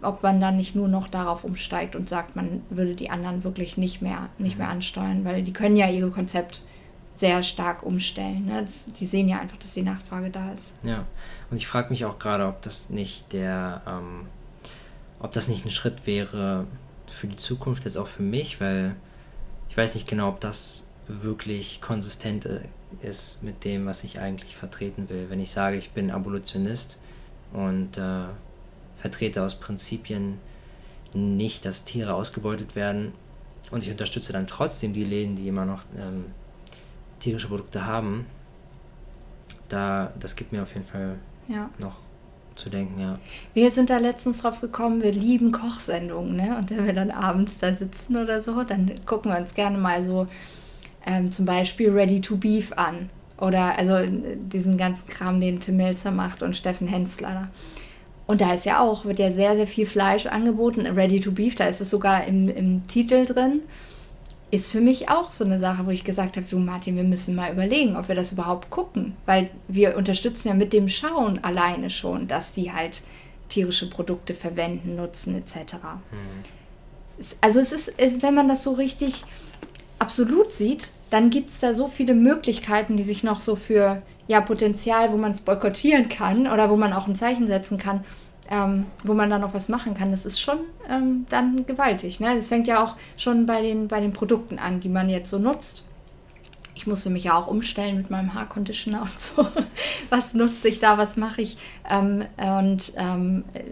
[0.01, 3.77] ob man dann nicht nur noch darauf umsteigt und sagt, man würde die anderen wirklich
[3.77, 6.63] nicht mehr, nicht mehr ansteuern, weil die können ja ihr Konzept
[7.15, 8.45] sehr stark umstellen.
[8.45, 8.61] Ne?
[8.63, 10.75] Das, die sehen ja einfach, dass die Nachfrage da ist.
[10.83, 11.05] Ja,
[11.49, 14.27] und ich frage mich auch gerade, ob das nicht der, ähm,
[15.19, 16.65] ob das nicht ein Schritt wäre
[17.07, 18.95] für die Zukunft, jetzt auch für mich, weil
[19.69, 20.87] ich weiß nicht genau, ob das
[21.21, 22.61] wirklich konsistent äh,
[23.01, 25.29] ist mit dem, was ich eigentlich vertreten will.
[25.29, 26.99] Wenn ich sage, ich bin Abolitionist
[27.53, 28.25] und äh,
[28.97, 30.39] vertrete aus Prinzipien
[31.13, 33.13] nicht, dass Tiere ausgebeutet werden
[33.71, 36.25] und ich unterstütze dann trotzdem die Läden, die immer noch ähm,
[37.19, 38.25] tierische Produkte haben,
[39.69, 41.15] da, das gibt mir auf jeden Fall
[41.47, 41.69] Ja.
[41.79, 41.97] noch
[42.55, 43.17] zu denken, ja.
[43.53, 46.57] Wir sind da letztens drauf gekommen, wir lieben Kochsendungen, ne?
[46.57, 50.03] Und wenn wir dann abends da sitzen oder so, dann gucken wir uns gerne mal
[50.03, 50.27] so
[51.05, 53.09] ähm, zum Beispiel Ready to Beef an.
[53.39, 53.97] Oder also
[54.51, 57.49] diesen ganzen Kram, den Tim Melzer macht und Steffen Hensler.
[58.27, 60.85] Und da ist ja auch, wird ja sehr, sehr viel Fleisch angeboten.
[60.85, 63.61] Ready to Beef, da ist es sogar im, im Titel drin.
[64.51, 67.35] Ist für mich auch so eine Sache, wo ich gesagt habe, du Martin, wir müssen
[67.35, 69.15] mal überlegen, ob wir das überhaupt gucken.
[69.25, 73.01] Weil wir unterstützen ja mit dem Schauen alleine schon, dass die halt
[73.49, 75.75] tierische Produkte verwenden, nutzen etc.
[77.19, 79.23] Es- Also es ist, wenn man das so richtig
[80.01, 84.41] absolut sieht, dann gibt es da so viele Möglichkeiten, die sich noch so für ja,
[84.41, 88.03] Potenzial, wo man es boykottieren kann oder wo man auch ein Zeichen setzen kann,
[88.49, 90.11] ähm, wo man dann noch was machen kann.
[90.11, 90.59] Das ist schon
[90.89, 92.19] ähm, dann gewaltig.
[92.19, 92.33] Ne?
[92.35, 95.37] Das fängt ja auch schon bei den, bei den Produkten an, die man jetzt so
[95.37, 95.83] nutzt.
[96.73, 99.47] Ich musste mich ja auch umstellen mit meinem Haarconditioner und so.
[100.09, 101.57] Was nutze ich da, was mache ich?
[101.89, 103.63] Ähm, und ähm, äh,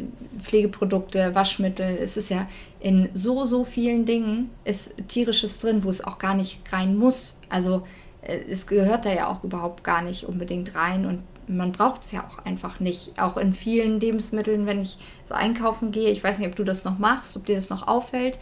[0.42, 2.48] Pflegeprodukte, Waschmittel, es ist ja
[2.80, 7.38] in so, so vielen Dingen ist tierisches drin, wo es auch gar nicht rein muss.
[7.50, 7.84] Also
[8.22, 12.12] äh, es gehört da ja auch überhaupt gar nicht unbedingt rein und man braucht es
[12.12, 13.20] ja auch einfach nicht.
[13.20, 16.86] Auch in vielen Lebensmitteln, wenn ich so einkaufen gehe, ich weiß nicht, ob du das
[16.86, 18.38] noch machst, ob dir das noch auffällt.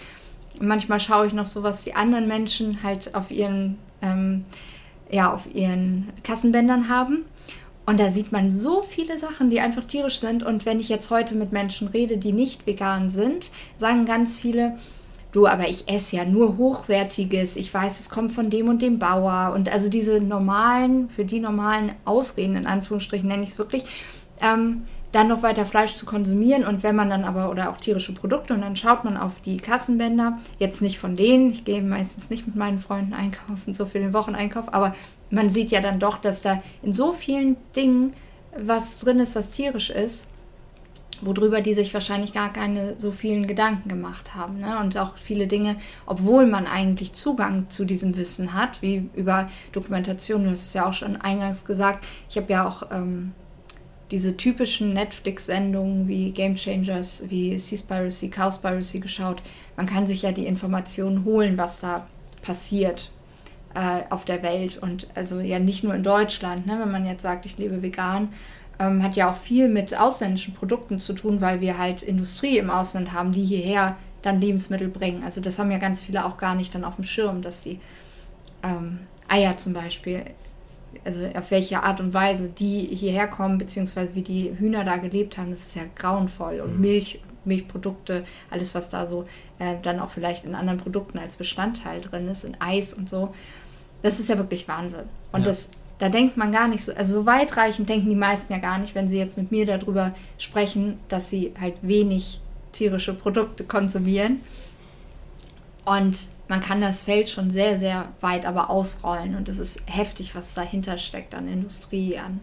[0.59, 4.43] Manchmal schaue ich noch so, was die anderen Menschen halt auf ihren, ähm,
[5.09, 7.25] ja, auf ihren Kassenbändern haben.
[7.87, 10.43] Und da sieht man so viele Sachen, die einfach tierisch sind.
[10.43, 13.45] Und wenn ich jetzt heute mit Menschen rede, die nicht vegan sind,
[13.77, 14.77] sagen ganz viele,
[15.31, 18.99] du, aber ich esse ja nur hochwertiges, ich weiß, es kommt von dem und dem
[18.99, 19.53] Bauer.
[19.55, 23.85] Und also diese normalen, für die normalen Ausreden, in Anführungsstrichen nenne ich es wirklich,
[24.41, 26.65] ähm, dann noch weiter Fleisch zu konsumieren.
[26.65, 29.57] Und wenn man dann aber, oder auch tierische Produkte, und dann schaut man auf die
[29.57, 33.99] Kassenbänder, jetzt nicht von denen, ich gehe meistens nicht mit meinen Freunden einkaufen, so für
[33.99, 34.95] den Wocheneinkauf, aber
[35.29, 38.13] man sieht ja dann doch, dass da in so vielen Dingen
[38.57, 40.27] was drin ist, was tierisch ist,
[41.21, 44.59] worüber die sich wahrscheinlich gar keine so vielen Gedanken gemacht haben.
[44.59, 44.79] Ne?
[44.79, 50.43] Und auch viele Dinge, obwohl man eigentlich Zugang zu diesem Wissen hat, wie über Dokumentation,
[50.43, 53.33] du hast es ja auch schon eingangs gesagt, ich habe ja auch ähm,
[54.11, 59.41] diese typischen Netflix-Sendungen wie Game Changers, wie Seaspiracy, Cowspiracy geschaut.
[59.75, 62.07] Man kann sich ja die Informationen holen, was da
[62.41, 63.11] passiert
[63.73, 66.65] äh, auf der Welt und also ja nicht nur in Deutschland.
[66.65, 66.77] Ne?
[66.79, 68.29] Wenn man jetzt sagt, ich lebe vegan,
[68.79, 72.69] ähm, hat ja auch viel mit ausländischen Produkten zu tun, weil wir halt Industrie im
[72.69, 75.23] Ausland haben, die hierher dann Lebensmittel bringen.
[75.23, 77.79] Also das haben ja ganz viele auch gar nicht dann auf dem Schirm, dass die
[78.63, 80.23] ähm, Eier zum Beispiel
[81.03, 85.37] also auf welche Art und Weise die hierher kommen, beziehungsweise wie die Hühner da gelebt
[85.37, 86.59] haben, das ist ja grauenvoll.
[86.59, 86.81] Und mhm.
[86.81, 89.25] Milch, Milchprodukte, alles, was da so
[89.59, 93.33] äh, dann auch vielleicht in anderen Produkten als Bestandteil drin ist, in Eis und so,
[94.01, 95.05] das ist ja wirklich Wahnsinn.
[95.31, 95.47] Und ja.
[95.47, 98.77] das, da denkt man gar nicht so, also so weitreichend denken die meisten ja gar
[98.77, 102.39] nicht, wenn sie jetzt mit mir darüber sprechen, dass sie halt wenig
[102.73, 104.41] tierische Produkte konsumieren.
[105.85, 110.35] Und man kann das Feld schon sehr, sehr weit aber ausrollen und es ist heftig,
[110.35, 112.39] was dahinter steckt an Industrie, an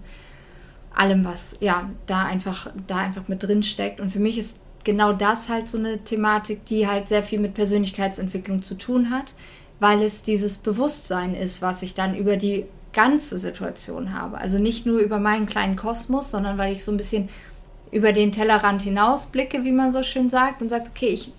[0.94, 4.00] allem, was ja da einfach, da einfach mit drin steckt.
[4.00, 7.54] Und für mich ist genau das halt so eine Thematik, die halt sehr viel mit
[7.54, 9.34] Persönlichkeitsentwicklung zu tun hat,
[9.80, 14.38] weil es dieses Bewusstsein ist, was ich dann über die ganze Situation habe.
[14.38, 17.28] Also nicht nur über meinen kleinen Kosmos, sondern weil ich so ein bisschen
[17.90, 21.32] über den Tellerrand hinausblicke, wie man so schön sagt, und sage, okay, ich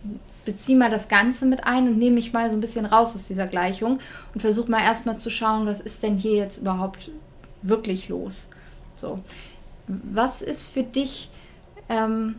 [0.46, 3.26] beziehe mal das Ganze mit ein und nehme mich mal so ein bisschen raus aus
[3.26, 4.00] dieser Gleichung
[4.34, 7.12] und versuche mal erstmal zu schauen, was ist denn hier jetzt überhaupt
[7.62, 8.50] wirklich los.
[8.96, 9.20] So,
[9.88, 11.30] was ist für dich
[11.90, 12.36] ähm,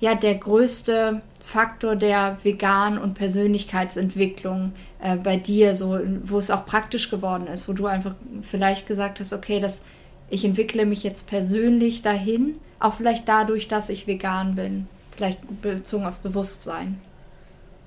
[0.00, 6.66] ja der größte Faktor der Vegan- und Persönlichkeitsentwicklung äh, bei dir, so wo es auch
[6.66, 9.82] praktisch geworden ist, wo du einfach vielleicht gesagt hast, okay, das,
[10.28, 14.88] ich entwickle mich jetzt persönlich dahin, auch vielleicht dadurch, dass ich vegan bin.
[15.18, 17.00] Vielleicht bezogen aufs Bewusstsein.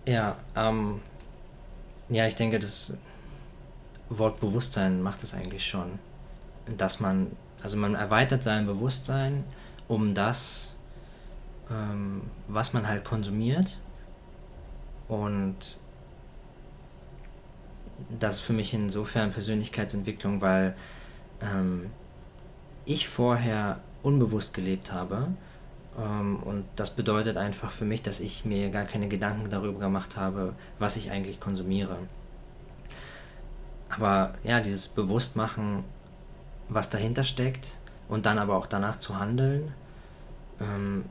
[0.06, 1.00] Ja, ähm,
[2.10, 2.98] ja, ich denke, das
[4.10, 5.98] Wort Bewusstsein macht es eigentlich schon.
[6.78, 7.32] Dass man,
[7.64, 9.46] also man erweitert sein Bewusstsein
[9.88, 10.76] um das,
[11.70, 13.78] ähm, was man halt konsumiert.
[15.08, 15.78] Und
[18.20, 20.76] das ist für mich insofern Persönlichkeitsentwicklung, weil
[21.42, 21.92] ähm,
[22.84, 25.30] ich vorher unbewusst gelebt habe
[25.98, 30.54] und das bedeutet einfach für mich, dass ich mir gar keine Gedanken darüber gemacht habe,
[30.80, 31.98] was ich eigentlich konsumiere.
[33.90, 35.84] Aber ja, dieses Bewusstmachen,
[36.70, 37.78] was dahinter steckt
[38.08, 39.74] und dann aber auch danach zu handeln,
[40.62, 41.06] ähm,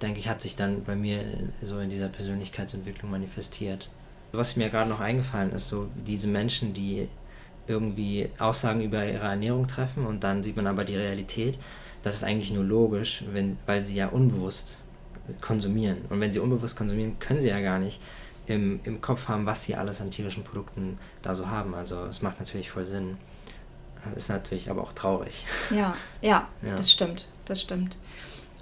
[0.00, 3.90] denke ich, hat sich dann bei mir so in dieser Persönlichkeitsentwicklung manifestiert.
[4.30, 7.08] Was mir gerade noch eingefallen ist, so diese Menschen, die
[7.66, 11.58] irgendwie Aussagen über ihre Ernährung treffen und dann sieht man aber die Realität
[12.02, 14.84] das ist eigentlich nur logisch, wenn, weil sie ja unbewusst
[15.40, 15.98] konsumieren.
[16.08, 18.00] Und wenn sie unbewusst konsumieren, können sie ja gar nicht
[18.46, 21.74] im, im Kopf haben, was sie alles an tierischen Produkten da so haben.
[21.74, 23.18] Also es macht natürlich voll Sinn.
[24.16, 25.44] Ist natürlich aber auch traurig.
[25.70, 26.76] Ja, ja, ja.
[26.76, 27.28] das stimmt.
[27.44, 27.96] Das stimmt.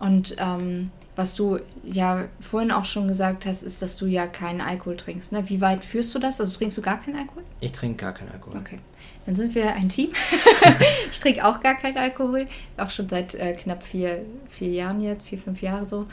[0.01, 4.61] Und ähm, was du ja vorhin auch schon gesagt hast, ist, dass du ja keinen
[4.61, 5.33] Alkohol trinkst.
[5.33, 5.49] Ne?
[5.49, 6.41] Wie weit führst du das?
[6.41, 7.43] Also trinkst du gar keinen Alkohol?
[7.61, 8.59] Ich trinke gar keinen Alkohol.
[8.59, 8.79] Okay.
[9.25, 10.11] Dann sind wir ein Team.
[11.11, 12.47] ich trinke auch gar keinen Alkohol.
[12.77, 16.07] Auch schon seit äh, knapp vier, vier Jahren jetzt, vier, fünf Jahre so.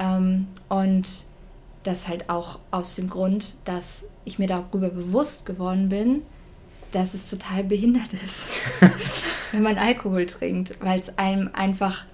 [0.00, 1.06] Ähm, und
[1.84, 6.22] das halt auch aus dem Grund, dass ich mir darüber bewusst geworden bin,
[6.90, 8.60] dass es total behindert ist,
[9.52, 12.04] wenn man Alkohol trinkt, weil es einem einfach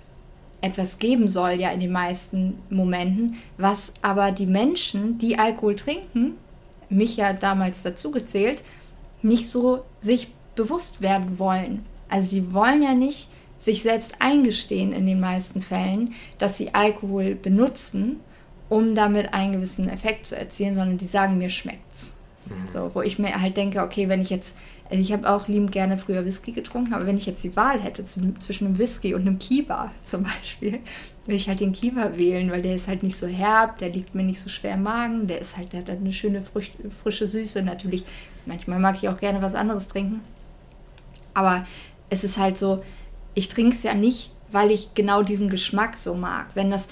[0.65, 6.37] etwas geben soll, ja in den meisten Momenten, was aber die Menschen, die Alkohol trinken,
[6.89, 8.63] mich ja damals dazu gezählt,
[9.23, 11.85] nicht so sich bewusst werden wollen.
[12.09, 17.35] Also die wollen ja nicht sich selbst eingestehen in den meisten Fällen, dass sie Alkohol
[17.35, 18.21] benutzen,
[18.69, 22.17] um damit einen gewissen Effekt zu erzielen, sondern die sagen, mir schmeckt's.
[22.47, 22.69] Mhm.
[22.73, 24.57] So, wo ich mir halt denke, okay, wenn ich jetzt
[24.91, 27.81] Also ich habe auch liebend gerne früher Whisky getrunken, aber wenn ich jetzt die Wahl
[27.81, 30.81] hätte zwischen einem Whisky und einem Kiba zum Beispiel,
[31.25, 34.15] würde ich halt den Kiba wählen, weil der ist halt nicht so herb, der liegt
[34.15, 37.63] mir nicht so schwer im Magen, der ist halt, der hat eine schöne frische Süße.
[37.63, 38.05] Natürlich,
[38.45, 40.21] manchmal mag ich auch gerne was anderes trinken.
[41.33, 41.67] Aber
[42.11, 42.83] es ist halt so,
[43.33, 46.49] ich trinke es ja nicht, weil ich genau diesen Geschmack so mag.
[46.55, 46.89] Wenn das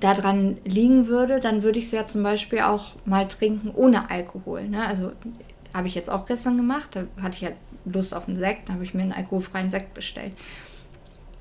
[0.00, 4.68] daran liegen würde, dann würde ich es ja zum Beispiel auch mal trinken ohne Alkohol.
[4.68, 4.84] Ne?
[4.84, 5.12] Also
[5.74, 6.90] habe ich jetzt auch gestern gemacht.
[6.92, 7.50] Da hatte ich ja
[7.84, 10.32] Lust auf einen Sekt, da habe ich mir einen alkoholfreien Sekt bestellt.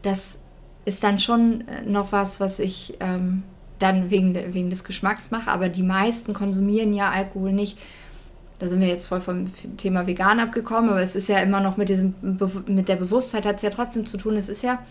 [0.01, 0.39] Das
[0.85, 3.43] ist dann schon äh, noch was, was ich ähm,
[3.79, 5.49] dann wegen, wegen des Geschmacks mache.
[5.49, 7.77] Aber die meisten konsumieren ja Alkohol nicht.
[8.59, 11.75] Da sind wir jetzt voll vom Thema vegan abgekommen, aber es ist ja immer noch
[11.75, 12.13] mit diesem
[12.67, 14.35] mit der Bewusstheit hat es ja trotzdem zu tun.
[14.35, 14.85] Es ist ja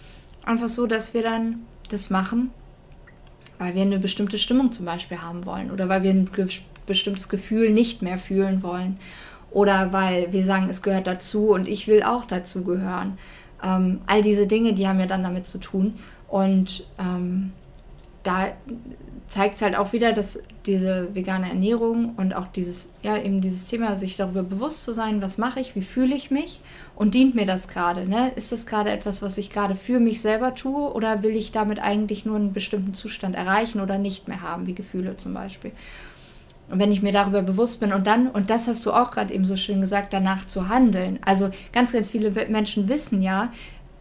[0.44, 2.50] einfach so, dass wir dann das machen,
[3.59, 6.28] weil wir eine bestimmte Stimmung zum Beispiel haben wollen oder weil wir ein
[6.87, 8.98] bestimmtes Gefühl nicht mehr fühlen wollen
[9.53, 13.19] oder weil wir sagen, es gehört dazu und ich will auch dazu gehören.
[13.62, 15.95] Ähm, all diese Dinge, die haben ja dann damit zu tun.
[16.29, 17.53] Und ähm,
[18.23, 18.49] da
[19.29, 23.67] zeigt es halt auch wieder, dass diese vegane Ernährung und auch dieses, ja, eben dieses
[23.67, 26.61] Thema, sich darüber bewusst zu sein, was mache ich, wie fühle ich mich
[26.97, 28.07] und dient mir das gerade?
[28.07, 28.31] Ne?
[28.37, 31.81] Ist das gerade etwas, was ich gerade für mich selber tue oder will ich damit
[31.81, 35.73] eigentlich nur einen bestimmten Zustand erreichen oder nicht mehr haben, wie Gefühle zum Beispiel?
[36.68, 39.35] Und wenn ich mir darüber bewusst bin und dann, und das hast du auch gerade
[39.35, 41.18] eben so schön gesagt, danach zu handeln.
[41.25, 43.53] Also ganz, ganz viele Menschen wissen ja,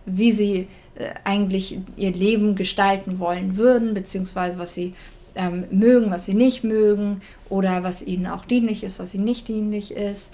[0.05, 4.93] wie sie äh, eigentlich ihr Leben gestalten wollen würden, beziehungsweise was sie
[5.35, 9.47] ähm, mögen, was sie nicht mögen oder was ihnen auch dienlich ist, was ihnen nicht
[9.47, 10.33] dienlich ist.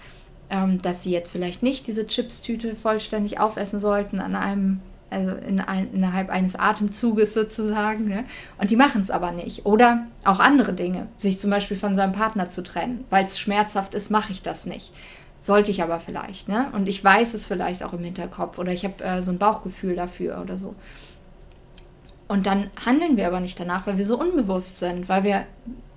[0.49, 5.59] Ähm, dass sie jetzt vielleicht nicht diese Chips-Tüte vollständig aufessen sollten an einem also in
[5.59, 8.07] ein, innerhalb eines Atemzuges sozusagen.
[8.07, 8.25] Ne?
[8.57, 9.65] Und die machen es aber nicht.
[9.65, 13.05] Oder auch andere Dinge, sich zum Beispiel von seinem Partner zu trennen.
[13.09, 14.91] Weil es schmerzhaft ist, mache ich das nicht.
[15.39, 16.49] Sollte ich aber vielleicht.
[16.49, 16.67] Ne?
[16.73, 19.95] Und ich weiß es vielleicht auch im Hinterkopf oder ich habe äh, so ein Bauchgefühl
[19.95, 20.75] dafür oder so.
[22.27, 25.45] Und dann handeln wir aber nicht danach, weil wir so unbewusst sind, weil wir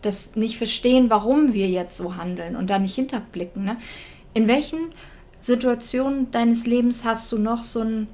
[0.02, 3.64] das nicht verstehen, warum wir jetzt so handeln und da nicht hinterblicken.
[3.64, 3.76] Ne?
[4.32, 4.92] In welchen
[5.40, 8.08] Situationen deines Lebens hast du noch so ein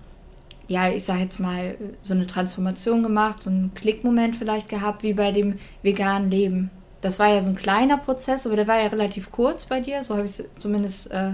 [0.68, 5.14] ja, ich sage jetzt mal, so eine Transformation gemacht, so einen Klickmoment vielleicht gehabt, wie
[5.14, 6.70] bei dem veganen Leben.
[7.00, 10.02] Das war ja so ein kleiner Prozess, aber der war ja relativ kurz bei dir,
[10.02, 11.32] so habe ich es zumindest, äh,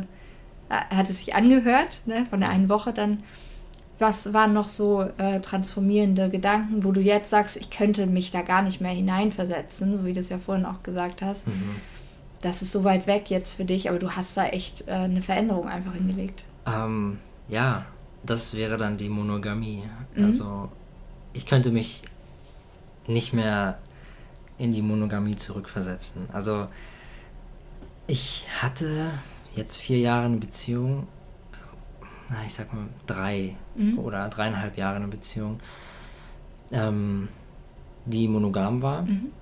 [0.68, 3.22] hat es sich angehört, ne, von der einen Woche dann.
[3.98, 8.42] Was waren noch so äh, transformierende Gedanken, wo du jetzt sagst, ich könnte mich da
[8.42, 11.46] gar nicht mehr hineinversetzen, so wie du es ja vorhin auch gesagt hast.
[11.46, 11.76] Mhm.
[12.40, 15.22] Das ist so weit weg jetzt für dich, aber du hast da echt äh, eine
[15.22, 16.44] Veränderung einfach hingelegt.
[16.66, 17.18] Ähm,
[17.48, 17.84] ja,
[18.24, 19.82] das wäre dann die Monogamie.
[20.14, 20.24] Mhm.
[20.24, 20.70] Also
[21.32, 22.02] ich könnte mich
[23.06, 23.78] nicht mehr
[24.58, 26.28] in die Monogamie zurückversetzen.
[26.32, 26.68] Also
[28.06, 29.12] ich hatte
[29.56, 31.06] jetzt vier Jahre eine Beziehung,
[32.28, 33.98] na, ich sag mal drei mhm.
[33.98, 35.60] oder dreieinhalb Jahre eine Beziehung,
[36.70, 37.28] ähm,
[38.04, 39.32] die monogam war mhm.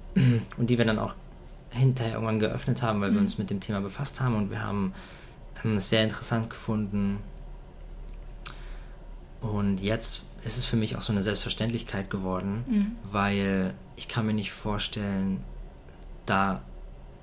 [0.56, 1.14] und die wir dann auch
[1.70, 3.26] hinterher irgendwann geöffnet haben, weil wir mhm.
[3.26, 4.92] uns mit dem Thema befasst haben und wir haben,
[5.58, 7.18] haben es sehr interessant gefunden,
[9.40, 12.92] und jetzt ist es für mich auch so eine Selbstverständlichkeit geworden, mhm.
[13.04, 15.42] weil ich kann mir nicht vorstellen,
[16.26, 16.62] da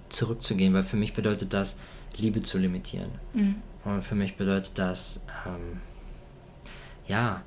[0.09, 1.77] zurückzugehen, weil für mich bedeutet das,
[2.15, 3.11] Liebe zu limitieren.
[3.33, 3.55] Mhm.
[3.83, 5.81] Und für mich bedeutet das, ähm,
[7.07, 7.41] ja,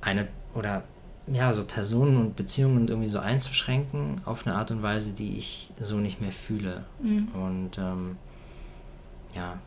[0.00, 0.84] eine oder
[1.26, 5.72] ja, so Personen und Beziehungen irgendwie so einzuschränken auf eine Art und Weise, die ich
[5.80, 6.84] so nicht mehr fühle.
[7.00, 7.28] Mhm.
[7.28, 8.16] Und ähm,
[9.34, 9.58] ja,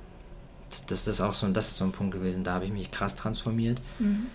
[0.91, 3.15] das, ist auch so, das ist so ein Punkt gewesen, da habe ich mich krass
[3.15, 4.27] transformiert, mhm.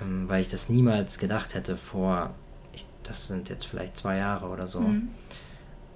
[0.00, 2.34] ähm, weil ich das niemals gedacht hätte vor,
[2.72, 4.80] ich, das sind jetzt vielleicht zwei Jahre oder so.
[4.80, 5.08] Mhm.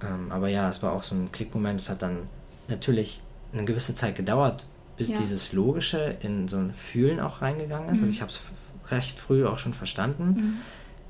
[0.01, 2.27] Ähm, aber ja, es war auch so ein Klickmoment, es hat dann
[2.67, 3.21] natürlich
[3.53, 4.65] eine gewisse Zeit gedauert,
[4.97, 5.17] bis ja.
[5.17, 8.01] dieses Logische in so ein Fühlen auch reingegangen ist.
[8.01, 8.07] Also mhm.
[8.07, 10.57] Also ich habe es recht früh auch schon verstanden, mhm.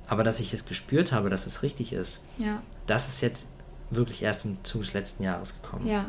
[0.08, 2.62] aber dass ich es gespürt habe, dass es richtig ist, ja.
[2.88, 3.48] das ist jetzt
[3.92, 5.86] wirklich erst im Zuge des letzten Jahres gekommen.
[5.86, 6.06] Ja,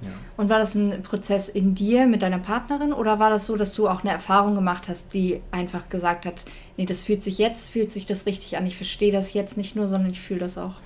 [0.00, 0.10] ja.
[0.36, 3.74] Und war das ein Prozess in dir mit deiner Partnerin oder war das so, dass
[3.74, 6.44] du auch eine Erfahrung gemacht hast, die einfach gesagt hat,
[6.76, 9.74] nee, das fühlt sich jetzt, fühlt sich das richtig an, ich verstehe das jetzt nicht
[9.74, 10.76] nur, sondern ich fühle das auch?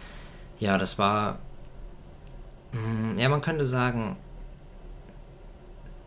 [0.59, 1.41] Ja, das war,
[2.73, 4.17] mm, ja, man könnte sagen,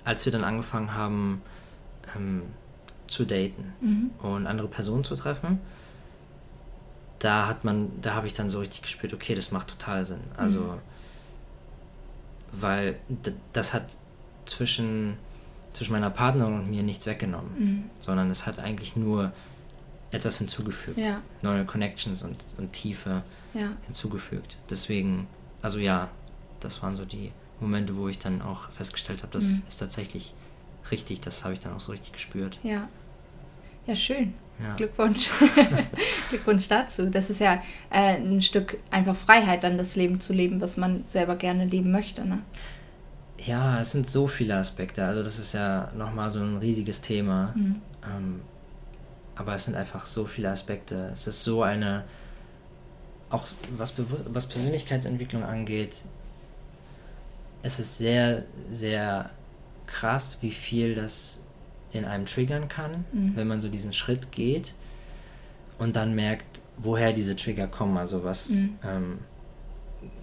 [0.03, 1.41] als wir dann angefangen haben
[2.15, 2.43] ähm,
[3.07, 4.11] zu daten mhm.
[4.19, 5.59] und andere Personen zu treffen,
[7.19, 10.21] da hat man, da habe ich dann so richtig gespürt, okay, das macht total Sinn.
[10.37, 10.94] Also mhm
[12.61, 12.99] weil
[13.53, 13.95] das hat
[14.45, 15.17] zwischen,
[15.73, 17.83] zwischen meiner Partnerin und mir nichts weggenommen, mhm.
[17.99, 19.31] sondern es hat eigentlich nur
[20.11, 20.97] etwas hinzugefügt.
[20.97, 21.21] Ja.
[21.41, 23.69] Neue Connections und, und Tiefe ja.
[23.85, 24.57] hinzugefügt.
[24.69, 25.27] Deswegen,
[25.61, 26.09] also ja,
[26.59, 29.63] das waren so die Momente, wo ich dann auch festgestellt habe, das mhm.
[29.67, 30.33] ist tatsächlich
[30.91, 32.59] richtig, das habe ich dann auch so richtig gespürt.
[32.63, 32.87] Ja.
[33.87, 34.33] Ja, schön.
[34.61, 34.75] Ja.
[34.75, 35.29] Glückwunsch.
[36.29, 37.09] Glückwunsch dazu.
[37.09, 41.03] Das ist ja äh, ein Stück einfach Freiheit, dann das Leben zu leben, was man
[41.09, 42.25] selber gerne leben möchte.
[42.25, 42.39] Ne?
[43.37, 45.03] Ja, es sind so viele Aspekte.
[45.05, 47.53] Also das ist ja nochmal so ein riesiges Thema.
[47.55, 47.81] Mhm.
[48.03, 48.41] Ähm,
[49.35, 51.09] aber es sind einfach so viele Aspekte.
[51.13, 52.05] Es ist so eine,
[53.29, 53.93] auch was,
[54.27, 56.03] was Persönlichkeitsentwicklung angeht,
[57.61, 59.31] es ist sehr, sehr
[59.87, 61.39] krass, wie viel das
[61.95, 63.35] in einem triggern kann, mhm.
[63.35, 64.73] wenn man so diesen Schritt geht
[65.77, 67.97] und dann merkt, woher diese Trigger kommen.
[67.97, 68.79] Also was mhm.
[68.83, 69.19] ähm,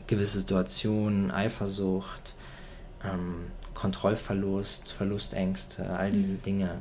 [0.06, 2.34] gewisse Situationen, Eifersucht,
[3.04, 6.14] ähm, Kontrollverlust, Verlustängste, all mhm.
[6.14, 6.80] diese Dinge,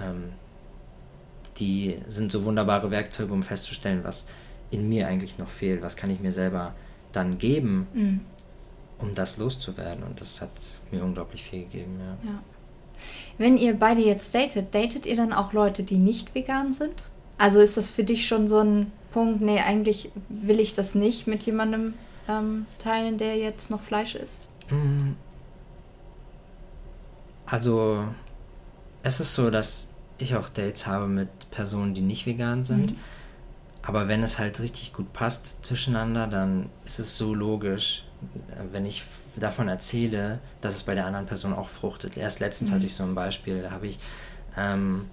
[0.00, 0.32] ähm,
[1.58, 4.26] die sind so wunderbare Werkzeuge, um festzustellen, was
[4.70, 6.74] in mir eigentlich noch fehlt, was kann ich mir selber
[7.12, 8.20] dann geben, mhm.
[8.98, 10.02] um das loszuwerden.
[10.02, 10.50] Und das hat
[10.90, 11.98] mir unglaublich viel gegeben.
[12.00, 12.30] Ja.
[12.30, 12.42] ja.
[13.38, 17.04] Wenn ihr beide jetzt datet, datet ihr dann auch Leute, die nicht vegan sind?
[17.38, 21.26] Also ist das für dich schon so ein Punkt, nee, eigentlich will ich das nicht
[21.26, 21.94] mit jemandem
[22.28, 24.48] ähm, teilen, der jetzt noch Fleisch isst?
[24.70, 25.12] Mm.
[27.46, 28.04] Also,
[29.02, 29.88] es ist so, dass
[30.18, 32.92] ich auch Dates habe mit Personen, die nicht vegan sind.
[32.92, 32.96] Mhm.
[33.82, 38.04] Aber wenn es halt richtig gut passt zwischeneinander, dann ist es so logisch,
[38.70, 39.02] wenn ich
[39.36, 42.16] davon erzähle, dass es bei der anderen Person auch fruchtet.
[42.16, 42.74] Erst letztens mhm.
[42.74, 43.98] hatte ich so ein Beispiel, da habe ich
[44.56, 45.06] ähm,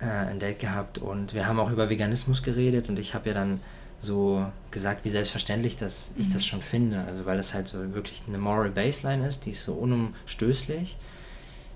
[0.00, 3.34] äh, ein Date gehabt und wir haben auch über Veganismus geredet und ich habe ja
[3.34, 3.60] dann
[4.00, 6.22] so gesagt, wie selbstverständlich dass mhm.
[6.22, 7.04] ich das schon finde.
[7.04, 10.96] Also weil das halt so wirklich eine Moral Baseline ist, die ist so unumstößlich.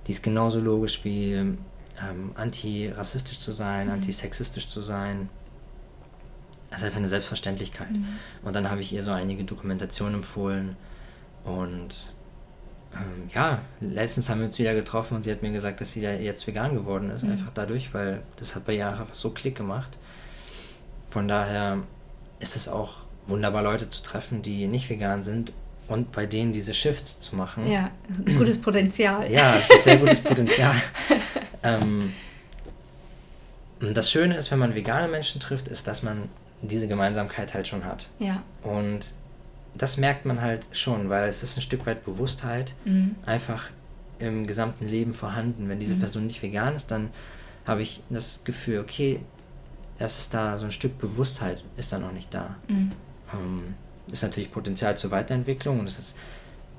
[0.07, 1.59] Die ist genauso logisch wie ähm,
[2.35, 3.95] antirassistisch zu sein, mhm.
[3.95, 5.29] antisexistisch zu sein,
[6.71, 7.91] das ist einfach eine Selbstverständlichkeit.
[7.91, 8.07] Mhm.
[8.43, 10.77] Und dann habe ich ihr so einige Dokumentationen empfohlen.
[11.45, 12.09] Und
[12.95, 16.03] ähm, ja, letztens haben wir uns wieder getroffen und sie hat mir gesagt, dass sie
[16.03, 17.25] da jetzt vegan geworden ist.
[17.25, 17.33] Mhm.
[17.33, 19.97] Einfach dadurch, weil das hat bei ihr einfach so Klick gemacht.
[21.11, 21.79] Von daher
[22.39, 25.53] ist es auch wunderbar, Leute zu treffen, die nicht vegan sind
[25.87, 27.71] und bei denen diese Shifts zu machen.
[27.71, 27.91] Ja,
[28.37, 29.31] gutes Potenzial.
[29.31, 30.75] ja, es ist sehr gutes Potenzial.
[31.63, 32.13] ähm,
[33.81, 36.29] das Schöne ist, wenn man vegane Menschen trifft, ist, dass man
[36.63, 38.09] diese Gemeinsamkeit halt schon hat.
[38.19, 38.43] Ja.
[38.63, 39.13] Und
[39.75, 43.17] das merkt man halt schon, weil es ist ein Stück weit Bewusstheit mhm.
[43.25, 43.71] einfach
[44.19, 45.69] im gesamten Leben vorhanden.
[45.69, 46.01] Wenn diese mhm.
[46.01, 47.11] Person nicht vegan ist, dann
[47.67, 49.21] habe ich das Gefühl, okay,
[49.99, 52.57] es ist da so ein Stück Bewusstheit ist da noch nicht da.
[52.69, 52.93] Mhm.
[53.33, 53.75] Ähm,
[54.11, 56.19] ist natürlich Potenzial zur Weiterentwicklung und es ist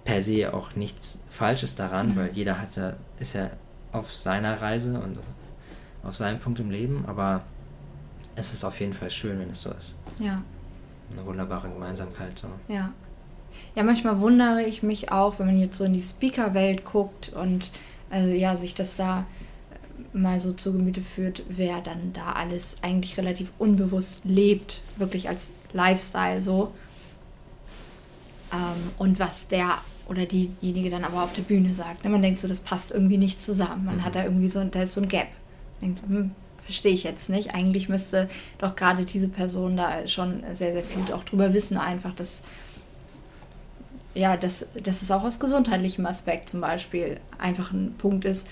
[0.03, 2.15] per se auch nichts Falsches daran, mhm.
[2.15, 3.49] weil jeder hat ja, ist ja
[3.91, 5.19] auf seiner Reise und
[6.03, 7.43] auf seinem Punkt im Leben, aber
[8.39, 9.95] es ist auf jeden Fall schön, wenn es so ist.
[10.19, 10.41] Ja.
[11.11, 12.37] Eine wunderbare Gemeinsamkeit.
[12.37, 12.47] So.
[12.67, 12.91] Ja.
[13.75, 17.71] Ja, manchmal wundere ich mich auch, wenn man jetzt so in die Speaker-Welt guckt und
[18.09, 19.25] also ja, sich das da
[19.71, 25.29] äh, mal so zu Gemüte führt, wer dann da alles eigentlich relativ unbewusst lebt, wirklich
[25.29, 26.71] als Lifestyle so.
[28.53, 32.03] Ähm, und was der oder diejenige dann aber auf der Bühne sagt.
[32.03, 33.85] Ne, man denkt so, das passt irgendwie nicht zusammen.
[33.85, 34.05] Man mhm.
[34.05, 35.27] hat da irgendwie so, da ist so ein Gap.
[35.81, 36.31] Man denkt, hm,
[36.69, 37.55] verstehe ich jetzt nicht.
[37.55, 38.29] Eigentlich müsste
[38.59, 42.43] doch gerade diese Person da schon sehr, sehr viel auch drüber wissen, einfach, dass
[44.13, 48.47] ja, dass, dass es auch aus gesundheitlichem Aspekt zum Beispiel einfach ein Punkt ist,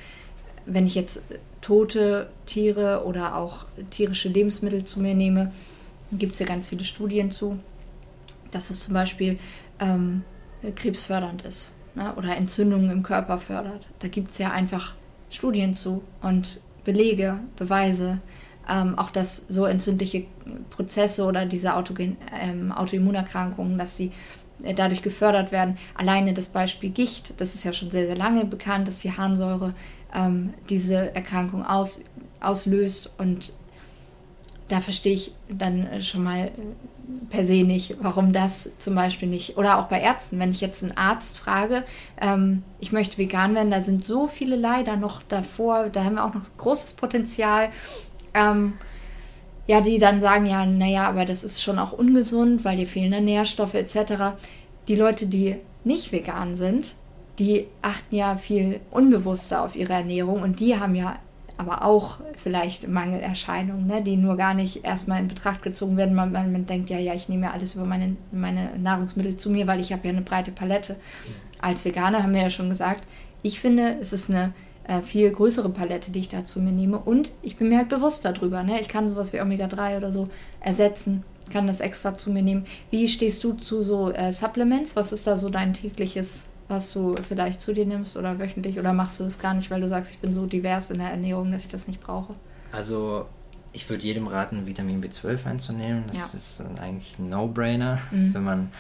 [0.66, 1.22] wenn ich jetzt
[1.62, 5.52] tote Tiere oder auch tierische Lebensmittel zu mir nehme,
[6.12, 7.60] gibt es ja ganz viele Studien zu,
[8.50, 9.38] dass es zum Beispiel
[9.80, 10.24] ähm,
[10.76, 12.16] krebsfördernd ist ne?
[12.16, 13.88] oder Entzündungen im Körper fördert.
[14.00, 14.94] Da gibt es ja einfach
[15.30, 16.02] Studien zu.
[16.22, 18.22] Und Belege, Beweise,
[18.70, 20.24] ähm, auch dass so entzündliche
[20.70, 24.14] Prozesse oder diese Autogen, ähm, Autoimmunerkrankungen, dass sie
[24.64, 25.78] äh, dadurch gefördert werden.
[25.96, 29.74] Alleine das Beispiel Gicht, das ist ja schon sehr, sehr lange bekannt, dass die Harnsäure
[30.16, 32.00] ähm, diese Erkrankung aus,
[32.40, 33.52] auslöst und
[34.68, 36.52] da verstehe ich dann schon mal
[37.30, 39.58] per se nicht, warum das zum Beispiel nicht.
[39.58, 41.84] Oder auch bei Ärzten, wenn ich jetzt einen Arzt frage,
[42.20, 46.26] ähm, ich möchte vegan werden, da sind so viele leider noch davor, da haben wir
[46.26, 47.70] auch noch großes Potenzial.
[48.34, 48.74] Ähm,
[49.68, 53.26] ja, die dann sagen, ja, naja, aber das ist schon auch ungesund, weil dir fehlen
[53.26, 54.36] Nährstoffe etc.
[54.88, 56.96] Die Leute, die nicht vegan sind,
[57.38, 61.20] die achten ja viel unbewusster auf ihre Ernährung und die haben ja
[61.58, 66.16] aber auch vielleicht Mangelerscheinungen, ne, die nur gar nicht erstmal in Betracht gezogen werden.
[66.16, 69.50] Man, man, man denkt ja, ja, ich nehme ja alles über meine, meine Nahrungsmittel zu
[69.50, 70.96] mir, weil ich habe ja eine breite Palette.
[71.60, 73.06] Als Veganer haben wir ja schon gesagt,
[73.42, 74.54] ich finde, es ist eine
[74.88, 77.90] äh, viel größere Palette, die ich da zu mir nehme und ich bin mir halt
[77.90, 78.64] bewusst darüber.
[78.64, 78.80] Ne?
[78.80, 80.28] Ich kann sowas wie Omega-3 oder so
[80.60, 82.66] ersetzen kann das extra zu mir nehmen.
[82.92, 84.96] Wie stehst du zu so äh, Supplements?
[84.96, 88.78] Was ist da so dein tägliches, was du vielleicht zu dir nimmst oder wöchentlich?
[88.80, 91.10] Oder machst du das gar nicht, weil du sagst, ich bin so divers in der
[91.10, 92.34] Ernährung, dass ich das nicht brauche?
[92.72, 93.28] Also
[93.74, 96.04] ich würde jedem raten, Vitamin B12 einzunehmen.
[96.08, 96.26] Das ja.
[96.34, 98.34] ist eigentlich ein No-Brainer, mhm.
[98.34, 98.72] wenn man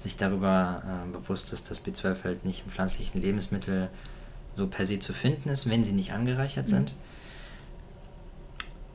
[0.00, 3.90] sich darüber äh, bewusst ist, dass B12 halt nicht im pflanzlichen Lebensmittel
[4.56, 6.70] so per se zu finden ist, wenn sie nicht angereichert mhm.
[6.70, 6.94] sind.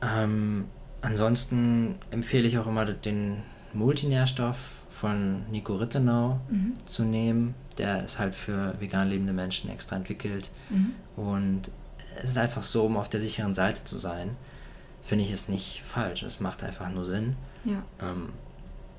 [0.02, 0.64] Ähm,
[1.00, 3.42] ansonsten empfehle ich auch immer den
[3.72, 6.74] Multinährstoff von Nico Rittenau mhm.
[6.86, 7.54] zu nehmen.
[7.78, 10.50] Der ist halt für vegan lebende Menschen extra entwickelt.
[10.70, 10.94] Mhm.
[11.16, 11.70] Und
[12.16, 14.36] es ist einfach so, um auf der sicheren Seite zu sein,
[15.02, 16.22] finde ich es nicht falsch.
[16.22, 17.36] Es macht einfach nur Sinn.
[17.64, 17.82] Ja.
[18.00, 18.30] Ähm,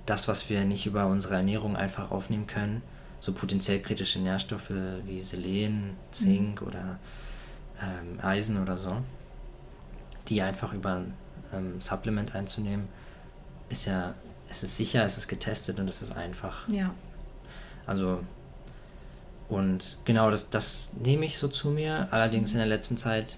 [0.06, 2.82] das, was wir nicht über unsere Ernährung einfach aufnehmen können,
[3.20, 4.72] so potenziell kritische Nährstoffe
[5.06, 6.68] wie Selen, Zink mhm.
[6.68, 7.00] oder
[7.82, 8.98] ähm, Eisen oder so,
[10.30, 11.14] die einfach über ein
[11.54, 12.88] ähm, Supplement einzunehmen,
[13.70, 14.14] ist ja,
[14.50, 16.68] es ist sicher, es ist getestet und es ist einfach.
[16.70, 16.94] Ja.
[17.86, 18.20] Also,
[19.50, 22.08] und genau das, das nehme ich so zu mir.
[22.12, 23.38] Allerdings in der letzten Zeit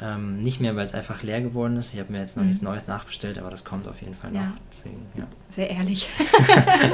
[0.00, 1.92] ähm, nicht mehr, weil es einfach leer geworden ist.
[1.92, 2.48] Ich habe mir jetzt noch mhm.
[2.48, 4.40] nichts Neues nachbestellt, aber das kommt auf jeden Fall noch.
[4.40, 4.56] Ja.
[4.70, 5.24] Deswegen, ja.
[5.50, 6.08] Sehr ehrlich.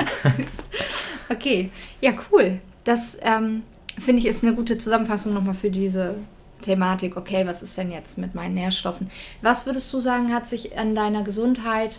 [1.31, 2.59] okay, ja, cool.
[2.85, 3.63] Das ähm,
[3.99, 6.17] finde ich ist eine gute Zusammenfassung nochmal für diese
[6.63, 7.17] Thematik.
[7.17, 9.11] Okay, was ist denn jetzt mit meinen Nährstoffen?
[9.43, 11.99] Was würdest du sagen, hat sich an deiner Gesundheit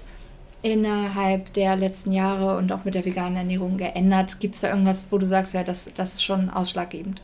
[0.61, 4.39] innerhalb der letzten Jahre und auch mit der veganen Ernährung geändert?
[4.39, 7.21] Gibt es da irgendwas, wo du sagst, ja, das, das ist schon ausschlaggebend?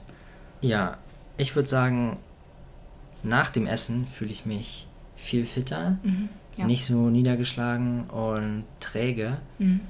[0.61, 0.97] Ja,
[1.37, 2.17] ich würde sagen,
[3.23, 6.65] nach dem Essen fühle ich mich viel fitter, mhm, ja.
[6.65, 9.37] nicht so niedergeschlagen und träge.
[9.57, 9.81] Mhm.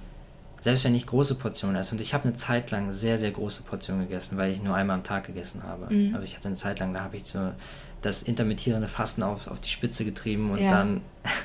[0.61, 1.93] Selbst wenn ich große Portionen esse.
[1.93, 4.95] Und ich habe eine Zeit lang sehr, sehr große Portionen gegessen, weil ich nur einmal
[4.95, 5.93] am Tag gegessen habe.
[5.93, 6.15] Mhm.
[6.15, 7.51] Also ich hatte eine Zeit lang, da habe ich so
[8.01, 10.71] das intermittierende Fasten auf, auf die Spitze getrieben und ja.
[10.71, 11.01] dann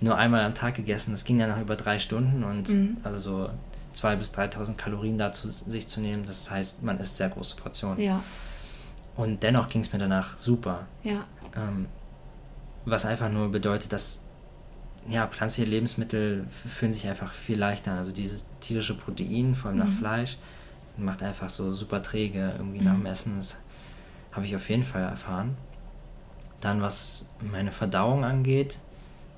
[0.00, 1.12] nur einmal am Tag gegessen.
[1.12, 2.96] Das ging dann noch über drei Stunden und mhm.
[3.02, 3.50] also so
[3.94, 6.24] 2.000 bis 3.000 Kalorien dazu sich zu nehmen.
[6.26, 8.00] Das heißt, man isst sehr große Portionen.
[8.00, 8.22] Ja.
[9.16, 10.86] Und dennoch ging es mir danach super.
[11.02, 11.24] Ja.
[11.56, 11.86] Ähm,
[12.84, 14.22] was einfach nur bedeutet, dass
[15.08, 17.98] ja, pflanzliche Lebensmittel fühlen sich einfach viel leichter an.
[17.98, 19.86] Also dieses tierische Protein, vor allem mhm.
[19.86, 20.36] nach Fleisch,
[20.96, 22.84] macht einfach so super träge irgendwie mhm.
[22.84, 23.36] nach dem Essen.
[23.36, 23.56] Das
[24.32, 25.56] habe ich auf jeden Fall erfahren.
[26.60, 28.78] Dann, was meine Verdauung angeht,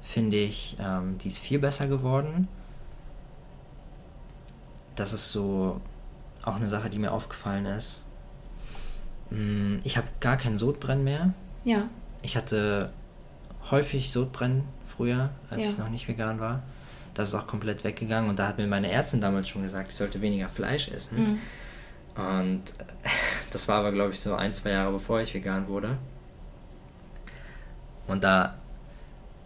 [0.09, 2.49] finde ich, ähm, die ist viel besser geworden.
[4.97, 5.83] Das ist so
[6.43, 8.05] auch eine Sache, die mir aufgefallen ist.
[9.31, 11.35] Mm, ich habe gar kein Sodbrennen mehr.
[11.65, 11.89] Ja.
[12.23, 12.91] Ich hatte
[13.71, 15.71] häufig Sodbrennen früher, als ja.
[15.71, 16.63] ich noch nicht vegan war.
[17.13, 19.97] Das ist auch komplett weggegangen und da hat mir meine Ärztin damals schon gesagt, ich
[19.97, 21.39] sollte weniger Fleisch essen.
[22.17, 22.23] Mhm.
[22.23, 22.63] Und
[23.51, 25.99] das war aber, glaube ich, so ein, zwei Jahre bevor ich vegan wurde.
[28.07, 28.55] Und da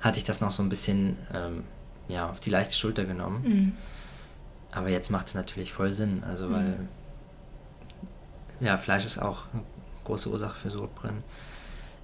[0.03, 1.65] hatte ich das noch so ein bisschen ähm,
[2.09, 3.43] ja, auf die leichte Schulter genommen.
[3.43, 3.73] Mhm.
[4.71, 6.23] Aber jetzt macht es natürlich voll Sinn.
[6.25, 6.89] Also, weil mhm.
[8.61, 9.63] ja, Fleisch ist auch eine
[10.05, 11.23] große Ursache für Sodbrennen.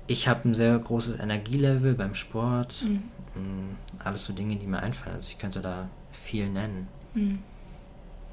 [0.07, 2.83] Ich habe ein sehr großes Energielevel beim Sport.
[2.83, 3.03] Mhm.
[3.35, 5.17] Mm, alles so Dinge, die mir einfallen.
[5.17, 6.89] Also ich könnte da viel nennen.
[7.15, 7.43] Mhm.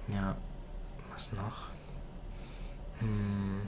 [0.07, 0.35] Ja,
[1.11, 1.69] was noch?
[2.99, 3.61] Hm.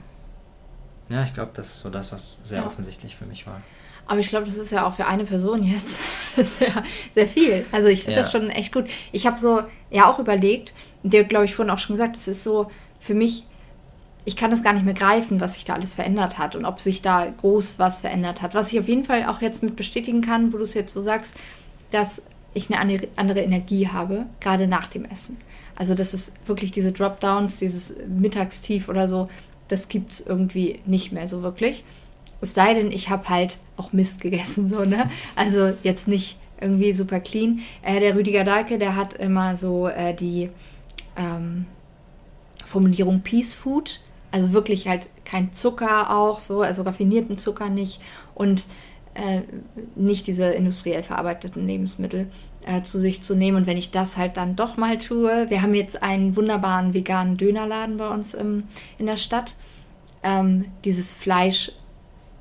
[1.08, 2.66] Ja, ich glaube, das ist so das, was sehr ja.
[2.66, 3.62] offensichtlich für mich war.
[4.08, 5.98] Aber ich glaube, das ist ja auch für eine Person jetzt
[6.36, 6.82] sehr,
[7.14, 7.64] sehr viel.
[7.70, 8.22] Also ich finde ja.
[8.22, 8.86] das schon echt gut.
[9.12, 12.42] Ich habe so ja auch überlegt, der glaube ich vorhin auch schon gesagt, es ist
[12.42, 13.44] so für mich
[14.24, 16.80] ich kann das gar nicht mehr greifen, was sich da alles verändert hat und ob
[16.80, 18.52] sich da groß was verändert hat.
[18.52, 21.02] Was ich auf jeden Fall auch jetzt mit bestätigen kann, wo du es jetzt so
[21.02, 21.36] sagst,
[21.92, 25.38] dass ich eine andere Energie habe, gerade nach dem Essen.
[25.76, 29.30] Also das ist wirklich diese Dropdowns, dieses Mittagstief oder so,
[29.68, 31.82] das gibt es irgendwie nicht mehr so wirklich.
[32.40, 35.10] Es sei denn, ich habe halt auch Mist gegessen, so, ne?
[35.34, 37.60] Also jetzt nicht irgendwie super clean.
[37.82, 40.50] Äh, der Rüdiger Dahlke, der hat immer so äh, die
[41.16, 41.66] ähm,
[42.64, 48.00] Formulierung Peace Food also wirklich halt kein Zucker auch so, also raffinierten Zucker nicht
[48.34, 48.66] und
[49.14, 49.42] äh,
[49.96, 52.28] nicht diese industriell verarbeiteten Lebensmittel
[52.66, 53.56] äh, zu sich zu nehmen.
[53.58, 57.36] Und wenn ich das halt dann doch mal tue, wir haben jetzt einen wunderbaren veganen
[57.36, 58.64] Dönerladen bei uns im,
[58.98, 59.54] in der Stadt.
[60.22, 61.72] Ähm, dieses Fleisch,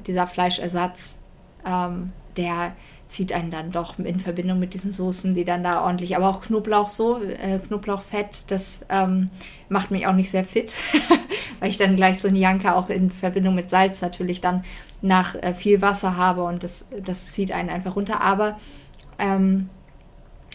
[0.07, 1.17] dieser Fleischersatz,
[1.65, 2.73] ähm, der
[3.07, 6.41] zieht einen dann doch in Verbindung mit diesen Soßen, die dann da ordentlich, aber auch
[6.41, 9.29] Knoblauch so, äh, Knoblauchfett, das ähm,
[9.69, 10.73] macht mich auch nicht sehr fit,
[11.59, 14.63] weil ich dann gleich so eine Janke auch in Verbindung mit Salz natürlich dann
[15.01, 18.21] nach äh, viel Wasser habe und das, das zieht einen einfach runter.
[18.21, 18.59] Aber
[19.19, 19.69] ähm,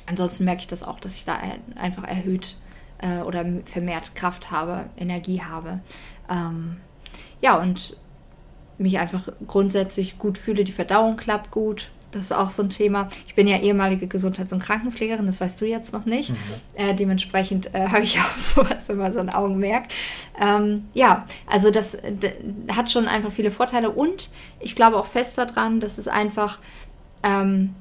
[0.06, 1.38] ansonsten merke ich das auch, dass ich da
[1.76, 2.58] einfach erhöht
[2.98, 5.80] äh, oder vermehrt Kraft habe, Energie habe.
[6.30, 6.78] Ähm,
[7.40, 7.96] ja, und
[8.78, 13.08] mich einfach grundsätzlich gut fühle, die Verdauung klappt gut das ist auch so ein Thema.
[13.26, 16.30] Ich bin ja ehemalige Gesundheits- und Krankenpflegerin, das weißt du jetzt noch nicht.
[16.30, 16.36] Mhm.
[16.74, 19.84] Äh, dementsprechend äh, habe ich auch sowas immer so ein Augenmerk.
[20.40, 21.96] Ähm, ja, also das
[22.74, 24.28] hat schon einfach viele Vorteile und
[24.60, 26.58] ich glaube auch fest daran, dass es einfach
[27.22, 27.74] ähm,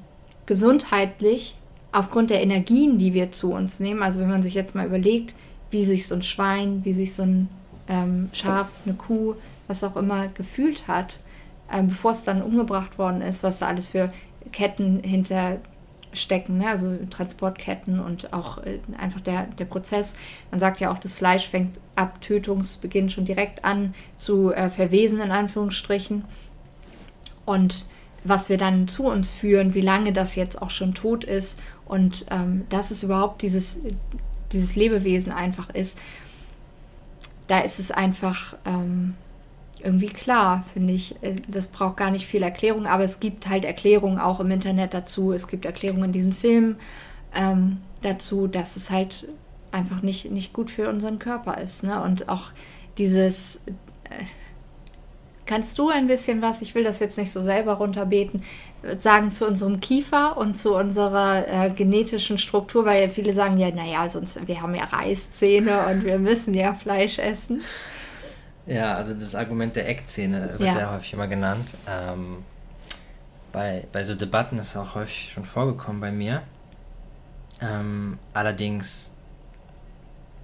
[0.46, 1.56] gesundheitlich
[1.92, 5.34] aufgrund der Energien, die wir zu uns nehmen, also wenn man sich jetzt mal überlegt,
[5.70, 7.48] wie sich so ein Schwein, wie sich so ein
[7.88, 9.34] ähm, Schaf, eine Kuh,
[9.66, 11.20] was auch immer gefühlt hat,
[11.70, 14.12] ähm, bevor es dann umgebracht worden ist, was da alles für
[14.52, 16.68] Ketten hinterstecken, ne?
[16.68, 20.16] also Transportketten und auch äh, einfach der, der Prozess.
[20.50, 25.20] Man sagt ja auch, das Fleisch fängt ab Tötungsbeginn schon direkt an zu äh, verwesen,
[25.20, 26.24] in Anführungsstrichen.
[27.44, 27.86] Und
[28.24, 32.26] was wir dann zu uns führen, wie lange das jetzt auch schon tot ist und
[32.30, 33.80] ähm, dass es überhaupt dieses,
[34.52, 35.98] dieses Lebewesen einfach ist,
[37.48, 39.14] da ist es einfach ähm,
[39.84, 41.16] irgendwie klar, finde ich.
[41.22, 44.94] Äh, das braucht gar nicht viel Erklärung, aber es gibt halt Erklärungen auch im Internet
[44.94, 45.32] dazu.
[45.32, 46.76] Es gibt Erklärungen in diesen Filmen
[47.34, 49.28] ähm, dazu, dass es halt
[49.70, 51.82] einfach nicht, nicht gut für unseren Körper ist.
[51.82, 52.02] Ne?
[52.02, 52.50] Und auch
[52.98, 53.56] dieses.
[54.04, 54.24] Äh,
[55.44, 58.42] kannst du ein bisschen was, ich will das jetzt nicht so selber runterbeten,
[58.98, 64.08] sagen zu unserem Kiefer und zu unserer äh, genetischen Struktur, weil viele sagen ja, naja,
[64.08, 67.60] sonst wir haben ja Reißzähne und wir müssen ja Fleisch essen.
[68.66, 71.74] Ja, also das Argument der Eckzähne wird ja, ja häufig immer genannt.
[71.88, 72.38] Ähm,
[73.50, 76.42] bei, bei so Debatten ist es auch häufig schon vorgekommen bei mir.
[77.60, 79.14] Ähm, allerdings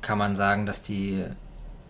[0.02, 1.24] kann man sagen, dass die,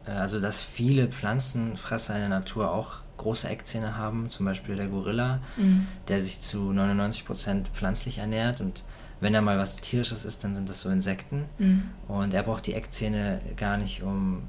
[0.06, 4.86] äh, also dass viele Pflanzenfresser in der Natur auch große Eckzähne haben, zum Beispiel der
[4.86, 5.88] Gorilla, mhm.
[6.06, 8.84] der sich zu 99% pflanzlich ernährt und
[9.20, 11.90] wenn er mal was tierisches ist, dann sind das so Insekten mhm.
[12.06, 14.48] und er braucht die Eckzähne gar nicht, um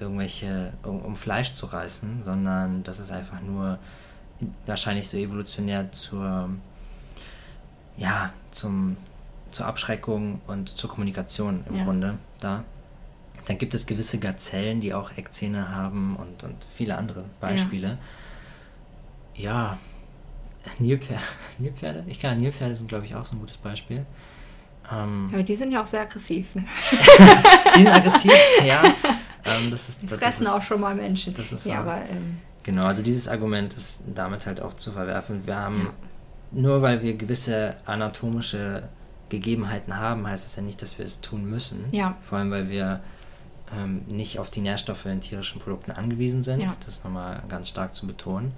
[0.00, 3.78] irgendwelche, um, um, Fleisch zu reißen, sondern das ist einfach nur
[4.66, 6.50] wahrscheinlich so evolutionär zur,
[7.96, 8.96] ja, zum,
[9.50, 11.84] zur Abschreckung und zur Kommunikation im ja.
[11.84, 12.64] Grunde da.
[13.46, 17.98] Dann gibt es gewisse Gazellen, die auch Eckzähne haben und, und viele andere Beispiele.
[19.34, 19.78] Ja, ja
[20.78, 21.22] Nilpferde,
[21.58, 24.04] Nilpferde, ich kann Nilpferde sind glaube ich auch so ein gutes Beispiel.
[24.92, 26.54] Ähm, Aber die sind ja auch sehr aggressiv.
[26.54, 26.64] Ne?
[27.76, 28.32] die sind aggressiv,
[28.64, 28.82] ja.
[29.44, 31.34] Ähm, das ist, die fressen das ist, auch schon mal Menschen.
[31.34, 35.46] Das ist ja, aber, ähm, genau, also dieses Argument ist damit halt auch zu verwerfen.
[35.46, 35.92] Wir haben, ja.
[36.52, 38.88] nur weil wir gewisse anatomische
[39.28, 41.84] Gegebenheiten haben, heißt es ja nicht, dass wir es tun müssen.
[41.92, 42.16] Ja.
[42.22, 43.00] Vor allem, weil wir
[43.76, 46.60] ähm, nicht auf die Nährstoffe in tierischen Produkten angewiesen sind.
[46.60, 46.72] Ja.
[46.84, 48.52] Das nochmal ganz stark zu betonen.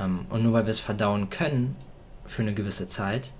[0.00, 1.76] Ähm, und nur weil wir es verdauen können
[2.26, 3.32] für eine gewisse Zeit,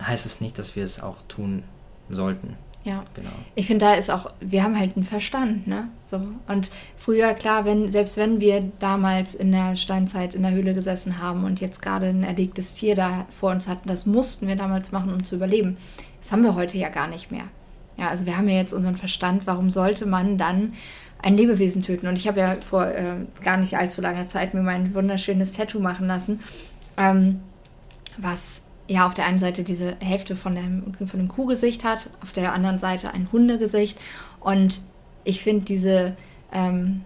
[0.00, 1.64] heißt es nicht, dass wir es auch tun
[2.08, 2.56] sollten.
[2.88, 3.28] Ja, genau.
[3.54, 5.88] Ich finde, da ist auch, wir haben halt einen Verstand, ne?
[6.10, 6.22] So.
[6.48, 11.20] Und früher, klar, wenn, selbst wenn wir damals in der Steinzeit in der Höhle gesessen
[11.20, 14.90] haben und jetzt gerade ein erlegtes Tier da vor uns hatten, das mussten wir damals
[14.90, 15.76] machen, um zu überleben.
[16.18, 17.44] Das haben wir heute ja gar nicht mehr.
[17.98, 20.72] Ja, also wir haben ja jetzt unseren Verstand, warum sollte man dann
[21.20, 22.06] ein Lebewesen töten?
[22.06, 25.78] Und ich habe ja vor äh, gar nicht allzu langer Zeit mir mein wunderschönes Tattoo
[25.78, 26.40] machen lassen,
[26.96, 27.40] ähm,
[28.16, 32.32] was ja auf der einen Seite diese Hälfte von dem, von dem Kuhgesicht hat, auf
[32.32, 33.98] der anderen Seite ein Hundegesicht.
[34.40, 34.80] Und
[35.24, 36.16] ich finde diese
[36.52, 37.02] ähm,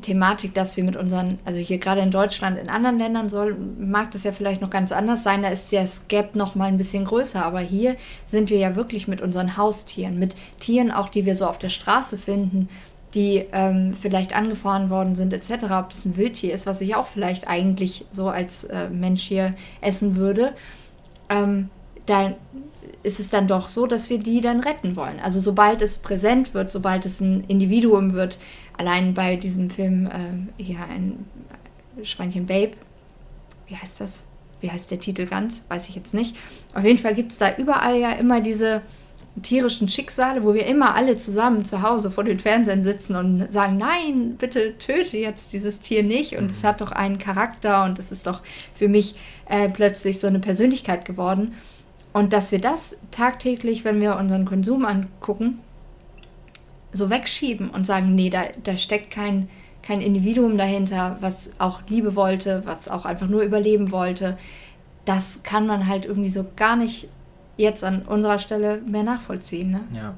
[0.00, 4.12] Thematik, dass wir mit unseren, also hier gerade in Deutschland, in anderen Ländern soll, mag
[4.12, 7.04] das ja vielleicht noch ganz anders sein, da ist das Gap noch mal ein bisschen
[7.04, 7.96] größer, aber hier
[8.26, 11.68] sind wir ja wirklich mit unseren Haustieren, mit Tieren auch, die wir so auf der
[11.68, 12.68] Straße finden,
[13.14, 17.06] die ähm, vielleicht angefahren worden sind etc., ob das ein Wildtier ist, was ich auch
[17.06, 20.54] vielleicht eigentlich so als äh, Mensch hier essen würde
[21.32, 21.70] ähm,
[22.06, 22.34] da
[23.02, 25.18] ist es dann doch so, dass wir die dann retten wollen.
[25.20, 28.38] Also sobald es präsent wird, sobald es ein Individuum wird,
[28.78, 31.26] allein bei diesem Film, äh, ja, ein
[32.04, 32.72] Schweinchen Babe,
[33.66, 34.22] wie heißt das?
[34.60, 35.62] Wie heißt der Titel ganz?
[35.68, 36.36] Weiß ich jetzt nicht.
[36.74, 38.82] Auf jeden Fall gibt es da überall ja immer diese
[39.40, 43.78] tierischen Schicksale, wo wir immer alle zusammen zu Hause vor den Fernsehen sitzen und sagen,
[43.78, 46.50] nein, bitte töte jetzt dieses Tier nicht und mhm.
[46.50, 48.42] es hat doch einen Charakter und es ist doch
[48.74, 49.14] für mich
[49.48, 51.54] äh, plötzlich so eine Persönlichkeit geworden.
[52.12, 55.60] Und dass wir das tagtäglich, wenn wir unseren Konsum angucken,
[56.92, 59.48] so wegschieben und sagen, nee, da, da steckt kein,
[59.82, 64.36] kein Individuum dahinter, was auch Liebe wollte, was auch einfach nur überleben wollte,
[65.06, 67.08] das kann man halt irgendwie so gar nicht
[67.62, 69.70] jetzt an unserer Stelle mehr nachvollziehen.
[69.70, 69.80] Ne?
[69.92, 70.14] Ja.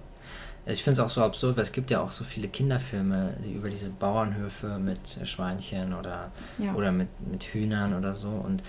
[0.66, 3.52] Ich finde es auch so absurd, weil es gibt ja auch so viele Kinderfilme die
[3.52, 6.74] über diese Bauernhöfe mit Schweinchen oder, ja.
[6.74, 8.28] oder mit, mit Hühnern oder so.
[8.28, 8.62] Und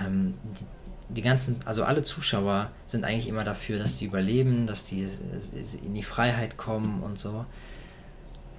[0.00, 0.64] ähm, die,
[1.16, 5.08] die ganzen, also alle Zuschauer sind eigentlich immer dafür, dass die überleben, dass die
[5.84, 7.44] in die Freiheit kommen und so.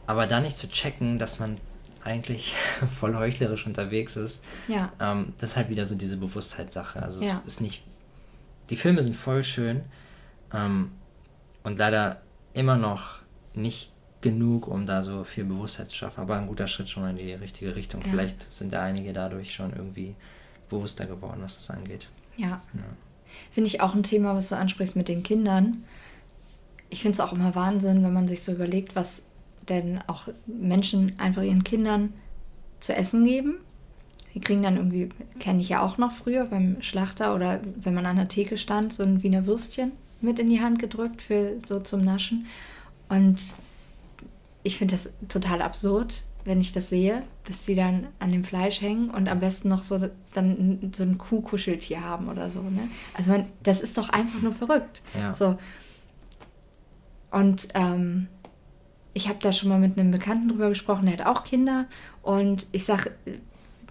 [0.05, 1.57] Aber da nicht zu checken, dass man
[2.03, 2.55] eigentlich
[2.99, 4.43] voll heuchlerisch unterwegs ist.
[4.67, 4.91] Ja.
[4.99, 7.01] Ähm, das ist halt wieder so diese Bewusstheitssache.
[7.01, 7.41] Also Ja.
[7.45, 7.83] es ist nicht.
[8.69, 9.83] Die Filme sind voll schön
[10.53, 10.91] ähm,
[11.63, 12.21] und leider
[12.53, 13.19] immer noch
[13.53, 13.91] nicht
[14.21, 17.17] genug, um da so viel Bewusstheit zu schaffen, aber ein guter Schritt schon mal in
[17.17, 18.01] die richtige Richtung.
[18.01, 18.07] Ja.
[18.09, 20.15] Vielleicht sind da einige dadurch schon irgendwie
[20.69, 22.09] bewusster geworden, was das angeht.
[22.35, 22.47] Ja.
[22.73, 22.83] Ja.
[23.51, 25.83] Finde ich auch ein Thema, was du ansprichst mit den Kindern.
[26.89, 29.23] Ich finde es auch immer Wahnsinn, wenn man sich so überlegt, was
[29.69, 32.13] denn auch Menschen einfach ihren Kindern
[32.79, 33.57] zu essen geben.
[34.35, 35.09] Die kriegen dann irgendwie,
[35.39, 38.93] kenne ich ja auch noch früher beim Schlachter oder wenn man an der Theke stand,
[38.93, 42.45] so ein Wiener Würstchen mit in die Hand gedrückt für so zum Naschen.
[43.07, 43.41] Und
[44.63, 48.81] ich finde das total absurd, wenn ich das sehe, dass die dann an dem Fleisch
[48.81, 52.61] hängen und am besten noch so dann so ein Kuhkuscheltier haben oder so.
[52.61, 52.89] Ne?
[53.13, 55.01] Also man, das ist doch einfach nur verrückt.
[55.17, 55.33] Ja.
[55.33, 55.57] So.
[57.31, 58.27] Und ähm,
[59.13, 61.85] ich habe da schon mal mit einem Bekannten drüber gesprochen, der hat auch Kinder.
[62.21, 63.11] Und ich sage,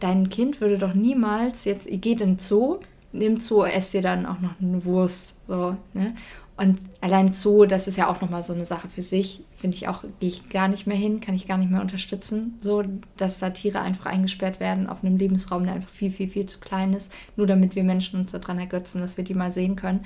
[0.00, 2.78] dein Kind würde doch niemals jetzt, ihr geht in den Zoo,
[3.12, 5.36] im Zoo esst ihr dann auch noch eine Wurst.
[5.46, 6.14] So, ne?
[6.56, 9.42] Und allein Zoo, das ist ja auch nochmal so eine Sache für sich.
[9.56, 12.58] Finde ich auch, gehe ich gar nicht mehr hin, kann ich gar nicht mehr unterstützen.
[12.60, 12.84] So,
[13.16, 16.60] dass da Tiere einfach eingesperrt werden auf einem Lebensraum, der einfach viel, viel, viel zu
[16.60, 17.10] klein ist.
[17.36, 20.04] Nur damit wir Menschen uns daran ergötzen, dass wir die mal sehen können.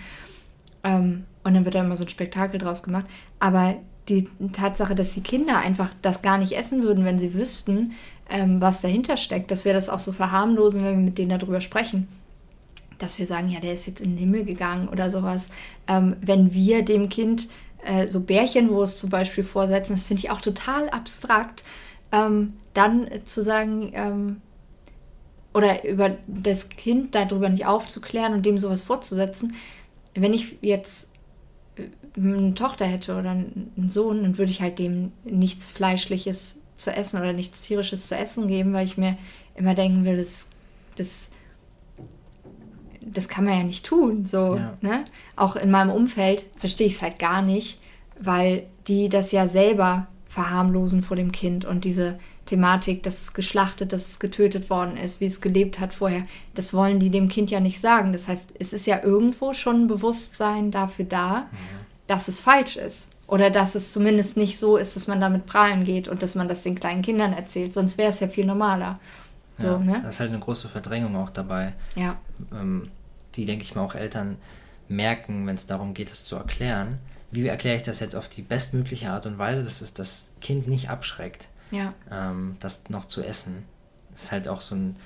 [0.85, 3.07] Ähm, und dann wird da immer so ein Spektakel draus gemacht.
[3.41, 3.77] Aber
[4.09, 7.93] die Tatsache, dass die Kinder einfach das gar nicht essen würden, wenn sie wüssten,
[8.29, 11.61] ähm, was dahinter steckt, dass wir das auch so verharmlosen, wenn wir mit denen darüber
[11.61, 12.09] sprechen.
[12.99, 15.49] Dass wir sagen, ja, der ist jetzt in den Himmel gegangen oder sowas.
[15.87, 17.49] Ähm, wenn wir dem Kind
[17.85, 21.65] äh, so Bärchenwurst zum Beispiel vorsetzen, das finde ich auch total abstrakt,
[22.13, 24.43] ähm, dann zu sagen, ähm,
[25.55, 29.55] oder über das Kind darüber nicht aufzuklären und dem sowas vorzusetzen.
[30.15, 31.13] Wenn ich jetzt
[31.77, 31.85] äh,
[32.17, 37.21] eine Tochter hätte oder einen Sohn, dann würde ich halt dem nichts Fleischliches zu essen
[37.21, 39.17] oder nichts Tierisches zu essen geben, weil ich mir
[39.55, 40.49] immer denken will, das,
[40.97, 41.31] das,
[43.01, 44.27] das kann man ja nicht tun.
[44.27, 44.77] So, Ja.
[44.81, 45.05] ne?
[45.37, 47.79] Auch in meinem Umfeld verstehe ich es halt gar nicht,
[48.21, 53.93] weil die das ja selber verharmlosen vor dem Kind und diese Thematik, dass es geschlachtet,
[53.93, 56.25] dass es getötet worden ist, wie es gelebt hat vorher,
[56.55, 58.13] das wollen die dem Kind ja nicht sagen.
[58.13, 61.47] Das heißt, es ist ja irgendwo schon ein Bewusstsein dafür da,
[62.07, 63.11] dass es falsch ist.
[63.29, 66.49] Oder dass es zumindest nicht so ist, dass man damit prahlen geht und dass man
[66.49, 67.75] das den kleinen Kindern erzählt.
[67.75, 68.99] Sonst wäre es ja viel normaler.
[69.59, 70.01] So, ja, ne?
[70.03, 71.75] Das ist halt eine große Verdrängung auch dabei.
[71.95, 72.17] Ja,
[72.53, 72.91] ähm,
[73.35, 74.39] die, denke ich mal, auch Eltern
[74.89, 76.99] merken, wenn es darum geht, es zu erklären.
[77.31, 80.67] Wie erkläre ich das jetzt auf die bestmögliche Art und Weise, dass es das Kind
[80.67, 83.65] nicht abschreckt, ja, ähm, das noch zu essen?
[84.13, 84.97] Das ist halt auch so ein,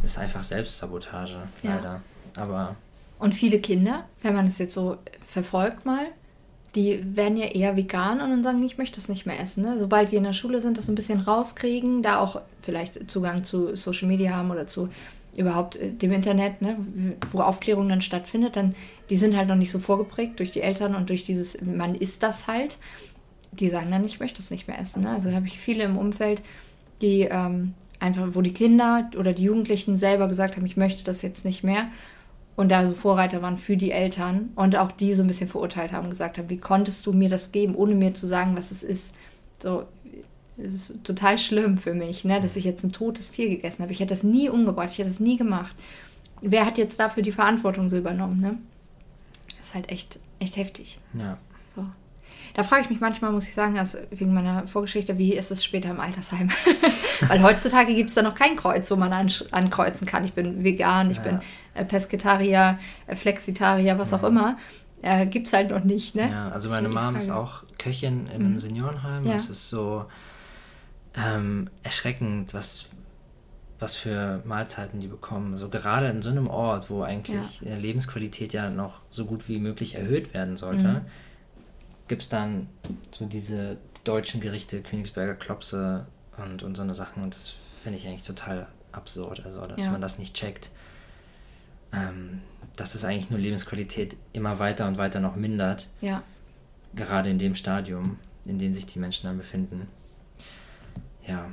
[0.00, 1.74] das ist einfach Selbstsabotage, Ja.
[1.74, 2.00] leider.
[2.36, 2.76] Aber
[3.18, 6.06] Und viele Kinder, wenn man es jetzt so verfolgt mal,
[6.74, 9.62] die werden ja eher vegan und dann sagen, ich möchte das nicht mehr essen.
[9.62, 9.78] Ne?
[9.78, 13.76] Sobald die in der Schule sind, das ein bisschen rauskriegen, da auch vielleicht Zugang zu
[13.76, 14.88] Social Media haben oder zu
[15.36, 16.76] überhaupt äh, dem Internet, ne?
[17.32, 18.74] wo Aufklärung dann stattfindet, dann
[19.10, 22.22] die sind halt noch nicht so vorgeprägt durch die Eltern und durch dieses, man isst
[22.22, 22.78] das halt.
[23.52, 25.04] Die sagen dann, ich möchte das nicht mehr essen.
[25.04, 25.10] Ne?
[25.10, 26.42] Also habe ich viele im Umfeld,
[27.02, 31.22] die ähm, einfach, wo die Kinder oder die Jugendlichen selber gesagt haben, ich möchte das
[31.22, 31.86] jetzt nicht mehr
[32.56, 35.92] und da so Vorreiter waren für die Eltern und auch die so ein bisschen verurteilt
[35.92, 38.82] haben, gesagt haben, wie konntest du mir das geben, ohne mir zu sagen, was es
[38.82, 39.14] ist.
[39.60, 39.84] So,
[40.56, 43.92] es ist total schlimm für mich, ne, dass ich jetzt ein totes Tier gegessen habe.
[43.92, 45.74] Ich hätte das nie umgebracht, ich hätte das nie gemacht.
[46.40, 48.58] Wer hat jetzt dafür die Verantwortung so übernommen, ne?
[49.56, 50.98] Das ist halt echt, echt heftig.
[51.14, 51.38] ja.
[52.52, 55.64] Da frage ich mich manchmal, muss ich sagen, also wegen meiner Vorgeschichte, wie ist es
[55.64, 56.50] später im Altersheim?
[57.28, 60.24] Weil heutzutage gibt es da noch kein Kreuz, wo man an, ankreuzen kann.
[60.24, 61.22] Ich bin vegan, ich Ja.
[61.22, 61.40] bin
[61.74, 64.58] äh, Pesketarier, äh, Flexitarier, was auch immer.
[65.02, 66.30] Äh, gibt es halt noch nicht, ne?
[66.30, 66.48] ja.
[66.50, 69.24] Also Das meine Mom ist auch Köchin in einem Seniorenheim.
[69.26, 69.32] Ja.
[69.32, 70.06] Und es ist so
[71.16, 72.86] ähm, erschreckend, was
[73.80, 75.58] was für Mahlzeiten die bekommen.
[75.58, 79.58] So gerade in so einem Ort, wo eigentlich äh, Lebensqualität ja noch so gut wie
[79.58, 81.00] möglich erhöht werden sollte, Mhm.
[82.08, 82.68] Gibt es dann
[83.12, 87.22] so diese deutschen Gerichte, Königsberger Klopse und, und so eine Sachen.
[87.22, 89.90] Und das finde ich eigentlich total absurd, also dass Ja.
[89.90, 90.70] man das nicht checkt.
[91.92, 92.40] Ähm,
[92.76, 96.22] dass es eigentlich nur Lebensqualität immer weiter und weiter noch mindert, Ja,
[96.94, 99.86] gerade in dem Stadium, in dem sich die Menschen dann befinden.
[101.26, 101.48] Ja,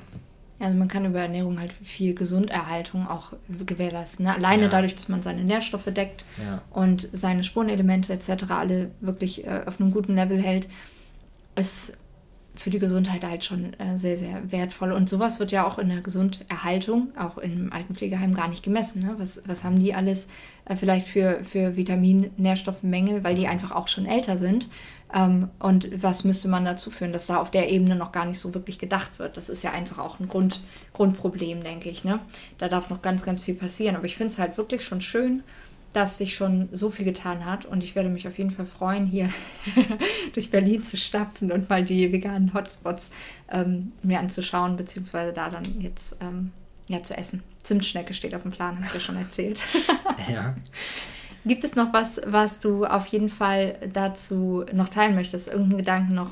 [0.61, 3.33] also man kann über Ernährung halt viel Gesunderhaltung auch
[3.65, 4.25] gewährleisten.
[4.25, 4.35] Ne?
[4.35, 4.69] Alleine Ja.
[4.69, 8.43] dadurch, dass man seine Nährstoffe deckt ja, und seine Spurenelemente etc.
[8.49, 10.67] alle wirklich äh, auf einem guten Level hält.
[11.55, 11.97] Ist
[12.53, 14.91] für die Gesundheit halt schon äh, sehr, sehr wertvoll.
[14.91, 19.01] Und sowas wird ja auch in der Gesunderhaltung, auch im Altenpflegeheim, gar nicht gemessen.
[19.01, 19.15] Ne?
[19.17, 20.27] Was, was haben die alles
[20.65, 24.69] äh, vielleicht für, für Vitamin-, Nährstoffmängel, weil die einfach auch schon älter sind?
[25.13, 28.39] Ähm, und was müsste man dazu führen, dass da auf der Ebene noch gar nicht
[28.39, 29.37] so wirklich gedacht wird?
[29.37, 30.61] Das ist ja einfach auch ein Grund,
[30.93, 32.03] Grundproblem, denke ich.
[32.03, 32.19] Ne?
[32.57, 33.95] Da darf noch ganz, ganz viel passieren.
[33.95, 35.43] Aber ich finde es halt wirklich schon schön,
[35.93, 37.65] dass sich schon so viel getan hat.
[37.65, 39.29] Und ich werde mich auf jeden Fall freuen, hier
[40.33, 43.11] durch Berlin zu stapfen und mal die veganen Hotspots
[43.49, 46.51] ähm, mir anzuschauen, beziehungsweise da dann jetzt ähm,
[46.87, 47.43] ja, zu essen.
[47.63, 49.63] Zimtschnecke steht auf dem Plan, habe ich dir schon erzählt.
[50.31, 50.55] ja.
[51.45, 55.47] Gibt es noch was, was du auf jeden Fall dazu noch teilen möchtest?
[55.47, 56.31] Irgendeinen Gedanken noch?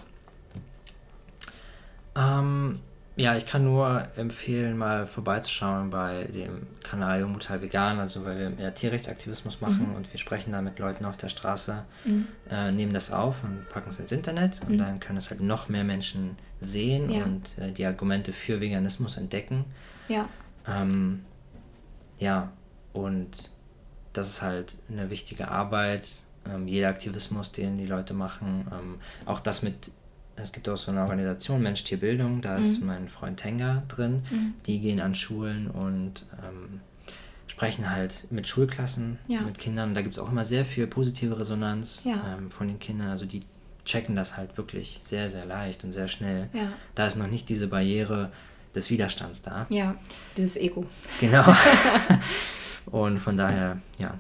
[2.16, 2.80] Ähm,
[3.20, 8.50] ja, ich kann nur empfehlen, mal vorbeizuschauen bei dem Kanal Jungmutal Vegan, also weil wir
[8.50, 9.96] mehr Tierrechtsaktivismus machen mhm.
[9.96, 12.28] und wir sprechen da mit Leuten auf der Straße, mhm.
[12.50, 14.78] äh, nehmen das auf und packen es ins Internet und mhm.
[14.78, 17.26] dann können es halt noch mehr Menschen sehen ja.
[17.26, 19.66] und äh, die Argumente für Veganismus entdecken.
[20.08, 20.30] Ja.
[20.66, 21.26] Ähm,
[22.20, 22.52] ja,
[22.94, 23.50] und
[24.20, 26.20] das ist halt eine wichtige Arbeit.
[26.46, 28.96] Ähm, jeder Aktivismus, den die Leute machen, ähm,
[29.26, 29.92] auch das mit
[30.42, 32.64] es gibt auch so eine Organisation, Mensch, Tier, Bildung, da mhm.
[32.64, 34.24] ist mein Freund Tenga drin.
[34.32, 34.54] Mhm.
[34.66, 36.80] Die gehen an Schulen und ähm,
[37.48, 39.42] sprechen halt mit Schulklassen, ja.
[39.42, 39.94] mit Kindern.
[39.96, 42.38] Da gibt es auch immer sehr viel positive Resonanz ja.
[42.38, 43.10] ähm, von den Kindern.
[43.10, 43.44] Also die
[43.84, 46.48] checken das halt wirklich sehr, sehr leicht und sehr schnell.
[46.54, 46.72] Ja.
[46.96, 48.32] Da ist noch nicht diese Barriere
[48.74, 49.68] des Widerstands da.
[49.70, 49.96] Ja,
[50.38, 50.86] dieses Ego.
[51.20, 51.44] Genau.
[52.92, 54.16] und von daher, ja,